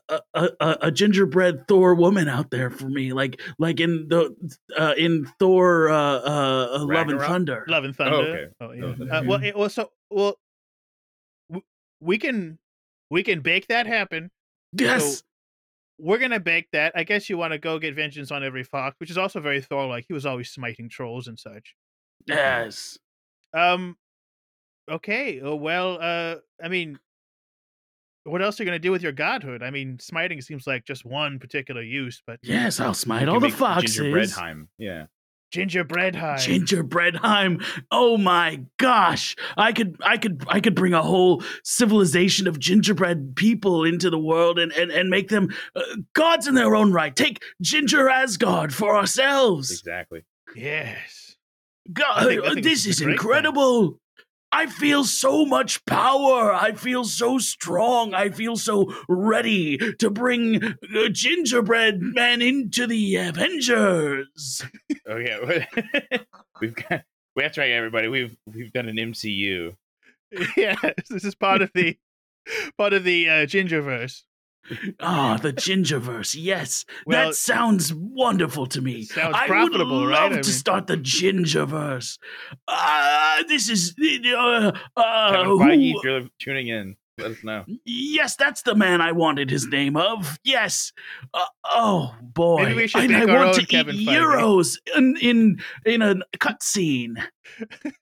a, 0.09 0.19
a, 0.35 0.49
a 0.59 0.77
a 0.83 0.91
gingerbread 0.91 1.67
Thor 1.67 1.95
woman 1.95 2.27
out 2.29 2.51
there 2.51 2.69
for 2.69 2.87
me, 2.87 3.13
like 3.13 3.41
like 3.57 3.79
in 3.79 4.07
the 4.09 4.35
uh, 4.77 4.93
in 4.97 5.25
Thor 5.39 5.89
uh, 5.89 5.95
uh, 5.95 6.67
Love 6.71 6.81
and 6.81 6.89
Ragnarok? 6.89 7.27
Thunder. 7.27 7.65
Love 7.67 7.83
and 7.83 7.95
Thunder. 7.95 8.15
okay. 8.17 8.45
Oh, 8.61 8.71
yeah. 8.73 8.85
Love 8.85 8.99
and 9.01 9.11
Uh, 9.11 9.21
well, 9.25 9.43
it, 9.43 9.57
well, 9.57 9.69
so 9.69 9.89
well, 10.11 10.25
w- 10.25 10.35
we 11.99 12.17
can 12.17 12.57
we 13.09 13.23
can 13.23 13.41
bake 13.41 13.67
that 13.67 13.87
happen. 13.87 14.31
Yes, 14.73 15.23
We're 15.97 16.17
gonna 16.19 16.39
bake 16.39 16.67
that. 16.73 16.93
I 16.95 17.03
guess 17.03 17.29
you 17.29 17.37
want 17.37 17.53
to 17.53 17.59
go 17.59 17.79
get 17.79 17.95
vengeance 17.95 18.31
on 18.31 18.43
every 18.43 18.63
fox, 18.63 18.95
which 18.99 19.09
is 19.09 19.17
also 19.17 19.39
very 19.39 19.61
Thor-like. 19.61 20.05
He 20.07 20.13
was 20.13 20.25
always 20.25 20.49
smiting 20.49 20.89
trolls 20.89 21.27
and 21.27 21.37
such. 21.39 21.75
yes. 22.25 22.97
Um. 23.53 23.97
Okay. 24.89 25.41
uh, 25.41 25.55
Well. 25.55 25.97
Uh. 25.99 26.35
I 26.63 26.67
mean, 26.67 26.99
what 28.23 28.41
else 28.41 28.59
are 28.59 28.63
you 28.63 28.67
gonna 28.67 28.79
do 28.79 28.91
with 28.91 29.01
your 29.01 29.11
godhood? 29.11 29.63
I 29.63 29.71
mean, 29.71 29.97
smiting 29.99 30.41
seems 30.41 30.67
like 30.67 30.85
just 30.85 31.03
one 31.05 31.39
particular 31.39 31.81
use, 31.81 32.21
but 32.25 32.39
Yes, 32.43 32.79
I'll 32.79 32.93
smite 32.93 33.27
all 33.27 33.39
the 33.39 33.49
can 33.49 33.57
make 34.77 34.99
Gingerbread. 35.51 36.15
Heim. 36.15 36.37
Yeah. 36.37 36.57
Gingerbreadheim. 36.57 37.59
Gingerbreadheim. 37.59 37.83
Oh 37.91 38.17
my 38.17 38.61
gosh. 38.77 39.35
I 39.57 39.71
could 39.71 39.97
I 40.01 40.17
could 40.17 40.43
I 40.47 40.59
could 40.59 40.75
bring 40.75 40.93
a 40.93 41.01
whole 41.01 41.43
civilization 41.63 42.47
of 42.47 42.59
gingerbread 42.59 43.35
people 43.35 43.83
into 43.83 44.09
the 44.09 44.19
world 44.19 44.59
and 44.59 44.71
and, 44.73 44.91
and 44.91 45.09
make 45.09 45.29
them 45.29 45.49
uh, 45.75 45.81
gods 46.13 46.47
in 46.47 46.55
their 46.55 46.75
own 46.75 46.91
right. 46.91 47.15
Take 47.15 47.41
Ginger 47.61 48.09
Asgard 48.09 48.73
for 48.73 48.95
ourselves. 48.95 49.71
Exactly. 49.71 50.23
yes. 50.55 51.35
God, 51.91 52.05
I 52.17 52.25
think- 52.25 52.43
I 52.45 52.49
think 52.53 52.63
this 52.63 52.83
this 52.83 52.85
is 52.85 52.95
is 52.97 53.01
a 53.01 53.05
great 53.05 53.19
thing. 53.19 53.25
incredible. 53.27 53.99
I 54.51 54.65
feel 54.65 55.03
so 55.03 55.45
much 55.45 55.85
power. 55.85 56.51
I 56.53 56.73
feel 56.73 57.03
so 57.05 57.37
strong. 57.37 58.13
I 58.13 58.29
feel 58.29 58.57
so 58.57 58.93
ready 59.07 59.77
to 59.77 60.09
bring 60.09 60.63
uh, 60.63 61.09
Gingerbread 61.11 62.01
Man 62.01 62.41
into 62.41 62.87
the 62.87 63.15
Avengers. 63.17 64.63
Oh 65.07 65.17
yeah. 65.17 65.37
we've 66.61 66.75
got. 66.75 67.03
We 67.35 67.41
have 67.43 67.51
to 67.53 67.61
right, 67.61 67.71
everybody. 67.71 68.07
We've 68.09 68.35
we've 68.45 68.71
done 68.71 68.87
an 68.89 68.97
MCU. 68.97 69.75
Yes. 70.57 70.79
This 71.09 71.25
is 71.25 71.33
part 71.33 71.63
of 71.63 71.71
the 71.73 71.97
part 72.77 72.93
of 72.93 73.03
the 73.03 73.27
uh, 73.27 73.33
Gingerverse. 73.47 74.23
Ah, 74.99 75.37
the 75.41 75.51
Gingerverse. 75.53 76.35
Yes, 76.37 76.85
Well- 77.05 77.29
that 77.29 77.35
sounds 77.35 77.93
wonderful 77.93 78.67
to 78.67 78.81
me. 78.81 79.03
Sounds 79.03 79.35
I 79.35 79.47
profitable, 79.47 80.01
would 80.01 80.09
right? 80.09 80.21
love 80.23 80.31
I 80.31 80.35
to 80.35 80.35
mean- 80.35 80.43
start 80.43 80.87
the 80.87 80.97
Gingerverse. 80.97 82.17
Ah, 82.67 83.43
this 83.47 83.67
is 83.69 83.95
uh, 83.99 84.71
uh, 84.95 85.31
Kevin 85.31 85.45
who- 85.45 85.59
Feige, 85.59 85.93
if 85.95 86.03
you're 86.03 86.29
tuning 86.39 86.67
in, 86.67 86.95
let 87.17 87.31
us 87.31 87.43
know. 87.43 87.65
Yes, 87.83 88.35
that's 88.35 88.61
the 88.61 88.75
man 88.75 89.01
I 89.01 89.11
wanted 89.11 89.49
his 89.49 89.65
name 89.67 89.97
of. 89.97 90.37
Yes. 90.43 90.93
Uh, 91.33 91.45
oh 91.65 92.15
boy, 92.21 92.63
Maybe 92.63 92.75
we 92.75 92.87
should 92.87 93.11
and 93.11 93.29
I 93.31 93.43
want 93.43 93.55
to 93.55 93.65
Kevin 93.65 93.95
eat 93.95 94.07
Feige. 94.07 94.13
gyros 94.13 94.79
in 94.95 95.17
in 95.17 95.59
in 95.85 96.01
a 96.01 96.15
cutscene. 96.37 97.15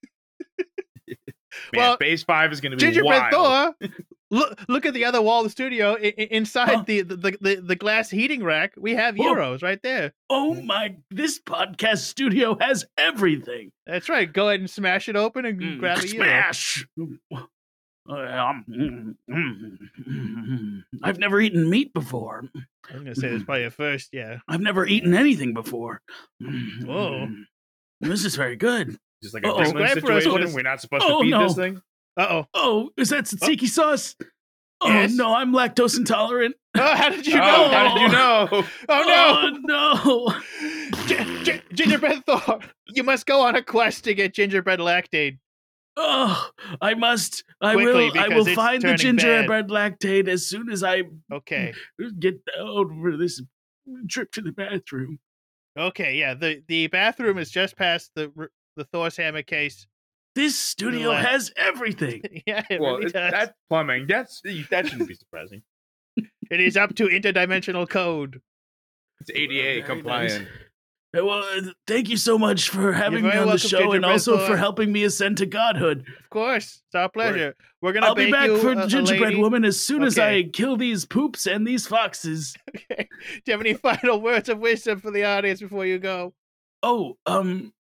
Man, 1.73 1.79
Well, 1.81 1.97
Phase 1.97 2.23
Five 2.23 2.51
is 2.51 2.61
going 2.61 2.71
to 2.71 2.77
be 2.77 2.81
Gingerbread. 2.91 3.31
Thor. 3.31 3.73
Look! 4.29 4.59
Look 4.67 4.85
at 4.85 4.93
the 4.93 5.05
other 5.05 5.21
wall 5.21 5.39
of 5.39 5.45
the 5.45 5.49
studio. 5.51 5.93
I- 5.95 6.13
I- 6.17 6.27
inside 6.31 6.69
Huh? 6.69 6.83
the, 6.85 7.01
the, 7.01 7.15
the 7.39 7.63
the 7.65 7.75
glass 7.75 8.09
heating 8.09 8.43
rack, 8.43 8.73
we 8.77 8.93
have 8.95 9.15
Whoa. 9.15 9.33
gyros 9.35 9.61
right 9.61 9.81
there. 9.81 10.13
Oh 10.29 10.53
my! 10.61 10.95
This 11.11 11.39
podcast 11.39 11.99
studio 11.99 12.57
has 12.59 12.85
everything. 12.97 13.71
That's 13.85 14.09
right. 14.09 14.31
Go 14.31 14.49
ahead 14.49 14.59
and 14.59 14.69
smash 14.69 15.07
it 15.07 15.15
open 15.15 15.45
and 15.45 15.59
Mm, 15.61 15.79
grab 15.79 15.99
a 15.99 16.01
gyro. 16.01 16.23
Smash. 16.25 16.85
Uh, 18.09 18.13
um, 18.13 18.65
mm, 18.69 19.15
mm, 19.29 19.77
mm. 20.07 20.83
I've 21.03 21.19
never 21.19 21.41
eaten 21.41 21.69
meat 21.69 21.93
before. 21.93 22.43
I'm 22.89 22.97
gonna 22.99 23.15
say 23.15 23.27
it's 23.27 23.43
probably 23.43 23.65
a 23.65 23.69
first. 23.71 24.09
Yeah. 24.13 24.37
I've 24.47 24.61
never 24.61 24.85
eaten 24.85 25.13
anything 25.13 25.53
before. 25.53 26.01
Whoa. 26.85 27.27
This 27.99 28.23
is 28.23 28.35
very 28.35 28.55
good. 28.55 28.97
Just 29.23 29.33
like 29.33 29.43
a 29.43 29.49
Uh-oh. 29.49 29.57
gremlin 29.59 29.65
Subscribe 29.89 29.99
for 30.05 30.11
us, 30.13 30.23
situation. 30.23 30.53
We're 30.53 30.61
not 30.61 30.79
supposed 30.79 31.03
Oh, 31.05 31.19
to 31.19 31.23
feed 31.25 31.31
no. 31.31 31.43
this 31.47 31.55
thing. 31.55 31.81
Uh 32.17 32.27
oh. 32.30 32.45
Oh, 32.53 32.89
is 32.97 33.10
that 33.10 33.25
tzatziki 33.25 33.67
sauce? 33.67 34.15
Oh 34.82 34.89
Yes. 34.89 35.13
no, 35.13 35.34
I'm 35.36 35.53
lactose 35.53 35.97
intolerant. 35.97 36.56
Oh, 36.80 36.95
how 36.95 37.10
did 37.10 37.25
you 37.25 37.34
oh, 37.34 37.38
know? 37.38 37.69
how 37.71 37.93
did 37.95 38.01
you 38.03 38.08
know? 38.10 38.63
Oh 38.88 39.60
no! 39.65 40.36
no! 40.36 41.06
Gi- 41.08 41.43
gi- 41.43 41.62
gingerbread 41.73 42.23
Thor, 42.27 42.60
you 42.86 43.01
must 43.03 43.25
go 43.25 43.41
on 43.41 43.56
a 43.56 43.63
quest 43.63 44.03
to 44.03 44.13
get 44.13 44.36
gingerbread 44.36 44.77
lactate. 44.80 45.39
Oh, 45.95 46.49
I 46.80 46.93
must. 46.93 47.43
I 47.62 47.73
Quickly, 47.73 48.12
will. 48.12 48.19
I 48.19 48.27
will 48.27 48.45
find 48.53 48.84
the 48.84 48.89
turning 48.95 49.15
bad. 49.15 49.21
gingerbread 49.23 49.69
lactate 49.69 50.27
as 50.27 50.45
soon 50.45 50.69
as 50.69 50.84
I 50.84 51.01
Okay. 51.34 51.73
get 52.19 52.36
over 52.60 53.17
this 53.17 53.41
trip 54.08 54.32
to 54.34 54.41
the 54.41 54.51
bathroom. 54.51 55.17
Okay. 55.75 56.13
Yeah. 56.17 56.36
The 56.36 56.62
the 56.67 56.86
bathroom 56.88 57.39
is 57.39 57.49
just 57.49 57.75
past 57.75 58.12
the 58.13 58.32
the 58.75 58.84
Thor's 58.84 59.17
hammer 59.17 59.41
case. 59.41 59.88
This 60.38 60.56
studio 60.56 61.10
Relax. 61.10 61.28
has 61.28 61.52
everything. 61.58 62.21
yeah. 62.45 62.63
It 62.69 62.80
well, 62.80 62.97
really 62.97 63.10
does. 63.10 63.32
that's 63.32 63.54
plumbing. 63.69 64.06
That's 64.08 64.39
that 64.69 64.88
shouldn't 64.88 65.10
be 65.10 65.15
surprising. 65.15 65.63
It 66.50 66.60
is 66.62 66.78
up 66.78 66.95
to 66.95 67.08
interdimensional 67.08 67.89
code. 67.89 68.39
It's 69.19 69.32
ADA 69.32 69.47
Very 69.52 69.82
compliant. 69.82 70.43
nice. 70.43 71.23
Well, 71.23 71.43
uh, 71.43 71.71
thank 71.88 72.08
you 72.10 72.17
so 72.17 72.38
much 72.38 72.69
for 72.69 72.93
having 72.93 73.23
me 73.23 73.32
on 73.36 73.47
the 73.47 73.58
show 73.58 73.93
and 73.93 74.06
also 74.06 74.38
for 74.45 74.56
helping 74.56 74.91
me 74.91 75.04
ascend 75.04 75.38
to 75.38 75.45
godhood. 75.45 76.06
Of 76.23 76.30
course, 76.30 76.84
it's 76.86 76.95
our 76.95 77.10
pleasure. 77.10 77.56
We're 77.82 77.93
gonna 77.93 78.06
I'll 78.06 78.15
be 78.15 78.32
back 78.32 78.47
you 78.47 78.58
for 78.60 78.73
a- 78.73 78.86
a 78.86 78.88
Gingerbread 78.88 79.32
lady. 79.32 79.41
Woman 79.41 79.65
as 79.65 79.82
soon 79.82 80.04
as 80.04 80.19
I 80.19 80.43
kill 80.43 80.78
these 80.78 81.04
poops 81.06 81.47
and 81.47 81.65
these 81.65 81.88
foxes. 81.88 82.56
Okay. 82.91 83.10
Do 83.10 83.41
you 83.47 83.52
have 83.54 83.62
any 83.62 83.73
final 83.73 84.21
words 84.21 84.47
of 84.50 84.60
wisdom 84.60 85.00
for 85.00 85.12
the 85.12 85.26
audience 85.26 85.60
before 85.60 85.86
you 85.86 85.97
go? 86.00 86.34
Oh, 86.84 87.17
um, 87.26 87.73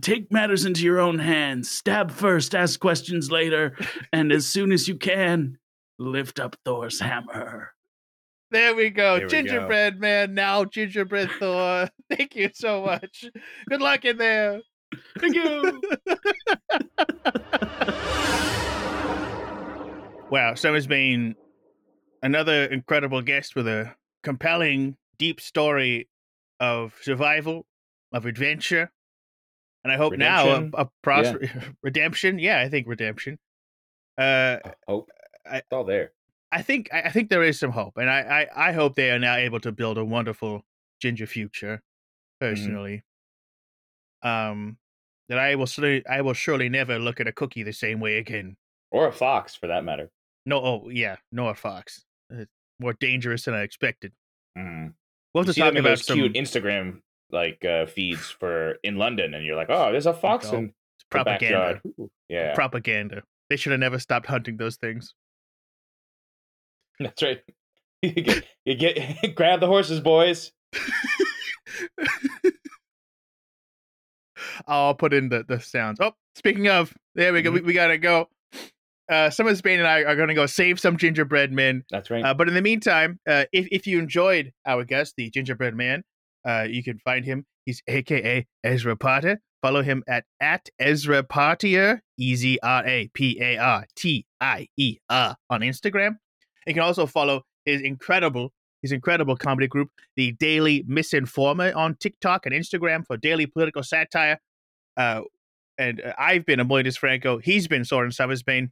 take 0.00 0.30
matters 0.32 0.64
into 0.64 0.82
your 0.82 1.00
own 1.00 1.18
hands. 1.18 1.70
Stab 1.70 2.10
first, 2.10 2.54
ask 2.54 2.78
questions 2.80 3.30
later, 3.30 3.76
and 4.12 4.32
as 4.32 4.46
soon 4.46 4.72
as 4.72 4.88
you 4.88 4.96
can, 4.96 5.58
lift 5.98 6.40
up 6.40 6.56
Thor's 6.64 7.00
hammer. 7.00 7.72
There 8.50 8.74
we 8.74 8.90
go. 8.90 9.02
There 9.02 9.14
we 9.14 9.20
go. 9.22 9.28
gingerbread 9.28 10.00
man, 10.00 10.34
now 10.34 10.64
gingerbread 10.64 11.30
Thor. 11.38 11.88
Thank 12.10 12.34
you 12.34 12.50
so 12.54 12.82
much. 12.82 13.24
Good 13.68 13.82
luck 13.82 14.04
in 14.04 14.16
there. 14.16 14.60
Thank 15.18 15.34
you. 15.34 15.82
Wow, 20.30 20.52
Summersbane 20.52 21.36
another 22.22 22.64
incredible 22.64 23.22
guest 23.22 23.54
with 23.56 23.66
a 23.66 23.94
compelling, 24.22 24.96
deep 25.18 25.40
story 25.40 26.08
of 26.60 26.94
survival, 27.02 27.66
of 28.12 28.26
adventure, 28.26 28.90
and 29.88 29.92
I 29.92 29.96
hope 29.96 30.16
now 30.16 30.48
a, 30.74 30.82
a 30.82 30.88
prosper 31.02 31.50
redemption. 31.82 32.38
Yeah, 32.38 32.60
I 32.60 32.68
think 32.68 32.86
redemption. 32.86 33.38
Uh, 34.18 34.58
Hope. 34.86 35.08
I- 35.50 35.58
It's 35.58 35.66
all 35.72 35.84
there. 35.84 36.12
I 36.50 36.62
think 36.62 36.88
I 36.92 37.10
think 37.10 37.28
there 37.30 37.42
is 37.42 37.58
some 37.58 37.70
hope, 37.72 37.98
and 37.98 38.08
I, 38.08 38.46
I 38.56 38.68
I 38.68 38.72
hope 38.72 38.96
they 38.96 39.10
are 39.10 39.18
now 39.18 39.36
able 39.36 39.60
to 39.60 39.70
build 39.72 39.98
a 39.98 40.04
wonderful 40.04 40.62
ginger 41.00 41.26
future. 41.26 41.82
Personally, 42.40 43.02
um, 44.22 44.78
that 45.28 45.38
I 45.38 45.54
will 45.56 45.66
surely, 45.66 46.06
I 46.06 46.20
will 46.22 46.32
surely 46.34 46.68
never 46.68 46.98
look 46.98 47.20
at 47.20 47.26
a 47.26 47.32
cookie 47.32 47.62
the 47.64 47.72
same 47.72 48.00
way 48.00 48.18
again. 48.18 48.56
Or 48.90 49.06
a 49.08 49.12
fox, 49.12 49.54
for 49.54 49.66
that 49.66 49.84
matter. 49.84 50.10
No, 50.46 50.58
oh 50.64 50.88
yeah, 50.88 51.16
Noah 51.32 51.54
Fox, 51.54 52.04
uh, 52.32 52.44
more 52.80 52.94
dangerous 52.94 53.44
than 53.44 53.54
I 53.54 53.62
expected. 53.62 54.12
Mm. 54.56 54.94
We'll 55.34 55.44
You 55.46 55.52
to 55.52 55.60
talk 55.60 55.74
about 55.74 55.98
some 55.98 56.16
cute 56.18 56.34
Instagram 56.34 57.02
like 57.30 57.64
uh, 57.64 57.86
feeds 57.86 58.30
for 58.30 58.76
in 58.82 58.96
London, 58.96 59.34
and 59.34 59.44
you're 59.44 59.56
like, 59.56 59.70
oh, 59.70 59.90
there's 59.92 60.06
a 60.06 60.14
fox 60.14 60.48
Oh, 60.52 60.56
in 60.58 60.66
the 60.66 60.72
propaganda. 61.10 61.80
Ooh, 62.00 62.10
Yeah, 62.28 62.54
Propaganda. 62.54 63.22
They 63.50 63.56
should 63.56 63.72
have 63.72 63.80
never 63.80 63.98
stopped 63.98 64.26
hunting 64.26 64.56
those 64.56 64.76
things. 64.76 65.14
that's 67.00 67.22
right. 67.22 67.40
you 68.02 68.12
get, 68.12 68.44
you 68.64 68.74
get 68.74 69.34
grab 69.34 69.60
the 69.60 69.66
horses, 69.66 70.00
boys. 70.00 70.52
I'll 74.66 74.94
put 74.94 75.12
in 75.12 75.28
the, 75.28 75.44
the 75.46 75.60
sounds. 75.60 75.98
Oh, 76.00 76.12
speaking 76.36 76.68
of, 76.68 76.94
there 77.14 77.32
we 77.32 77.42
go. 77.42 77.50
We, 77.50 77.60
we 77.60 77.72
gotta 77.72 77.98
go. 77.98 78.28
Uh, 79.10 79.30
Summersbane 79.30 79.78
and 79.78 79.86
I 79.86 80.02
are 80.02 80.16
gonna 80.16 80.34
go 80.34 80.46
save 80.46 80.78
some 80.78 80.96
gingerbread 80.96 81.50
men. 81.52 81.82
That's 81.90 82.10
right. 82.10 82.22
Uh, 82.24 82.34
but 82.34 82.46
in 82.48 82.54
the 82.54 82.60
meantime, 82.62 83.18
uh, 83.26 83.44
if 83.52 83.66
if 83.72 83.86
you 83.86 83.98
enjoyed 83.98 84.52
our 84.66 84.84
guest, 84.84 85.14
the 85.16 85.30
gingerbread 85.30 85.74
man, 85.74 86.04
uh, 86.48 86.66
you 86.68 86.82
can 86.82 86.98
find 87.00 87.24
him. 87.24 87.44
He's 87.66 87.82
AKA 87.86 88.46
Ezra 88.64 88.96
Partier. 88.96 89.36
Follow 89.60 89.82
him 89.82 90.02
at 90.08 90.24
at 90.40 90.68
Ezra 90.78 91.22
Partier, 91.22 92.00
E 92.16 92.34
Z 92.34 92.58
R 92.62 92.86
A 92.86 93.10
P 93.12 93.38
A 93.40 93.58
R 93.58 93.84
T 93.94 94.24
I 94.40 94.68
E 94.76 94.96
R 95.10 95.36
on 95.50 95.60
Instagram. 95.60 96.16
You 96.66 96.74
can 96.74 96.82
also 96.82 97.06
follow 97.06 97.42
his 97.64 97.82
incredible 97.82 98.52
his 98.80 98.92
incredible 98.92 99.36
comedy 99.36 99.66
group, 99.66 99.90
the 100.16 100.32
Daily 100.32 100.84
Misinformer, 100.84 101.74
on 101.74 101.96
TikTok 101.96 102.46
and 102.46 102.54
Instagram 102.54 103.04
for 103.04 103.16
daily 103.16 103.44
political 103.44 103.82
satire. 103.82 104.38
Uh, 104.96 105.22
and 105.76 106.00
uh, 106.00 106.12
I've 106.16 106.46
been 106.46 106.60
Amoydus 106.60 106.96
Franco. 106.96 107.38
He's 107.38 107.68
been 107.68 107.84
Soren 107.84 108.10
Summersbane. 108.10 108.70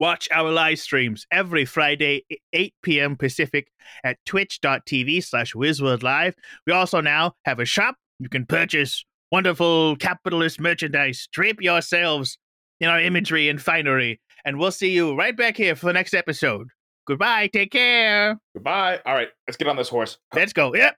Watch 0.00 0.28
our 0.32 0.50
live 0.50 0.80
streams 0.80 1.26
every 1.30 1.64
Friday, 1.64 2.24
8 2.52 2.74
p.m. 2.82 3.16
Pacific 3.16 3.68
at 4.02 4.18
twitch.tv 4.26 5.24
slash 5.24 5.54
Live. 5.54 6.34
We 6.66 6.72
also 6.72 7.00
now 7.00 7.34
have 7.44 7.60
a 7.60 7.64
shop. 7.64 7.96
You 8.18 8.28
can 8.28 8.44
purchase 8.46 9.04
wonderful 9.30 9.96
capitalist 9.96 10.60
merchandise. 10.60 11.28
Drape 11.32 11.60
yourselves 11.60 12.38
in 12.80 12.88
our 12.88 13.00
imagery 13.00 13.48
and 13.48 13.60
finery. 13.60 14.20
And 14.44 14.58
we'll 14.58 14.72
see 14.72 14.90
you 14.90 15.16
right 15.16 15.36
back 15.36 15.56
here 15.56 15.76
for 15.76 15.86
the 15.86 15.92
next 15.92 16.12
episode. 16.14 16.68
Goodbye. 17.06 17.48
Take 17.48 17.70
care. 17.72 18.38
Goodbye. 18.54 19.00
All 19.06 19.14
right, 19.14 19.28
let's 19.46 19.56
get 19.56 19.68
on 19.68 19.76
this 19.76 19.88
horse. 19.88 20.18
Let's 20.34 20.52
go. 20.52 20.74
Yep. 20.74 20.96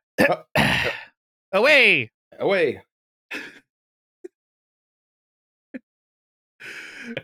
Away. 1.52 2.10
Away. 2.38 2.82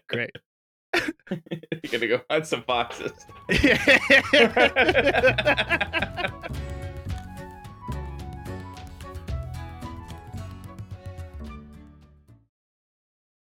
Great. 0.09 0.31
You're 1.31 1.41
gonna 1.91 2.09
go 2.09 2.21
hunt 2.31 2.47
some 2.47 2.63
foxes. 2.63 3.13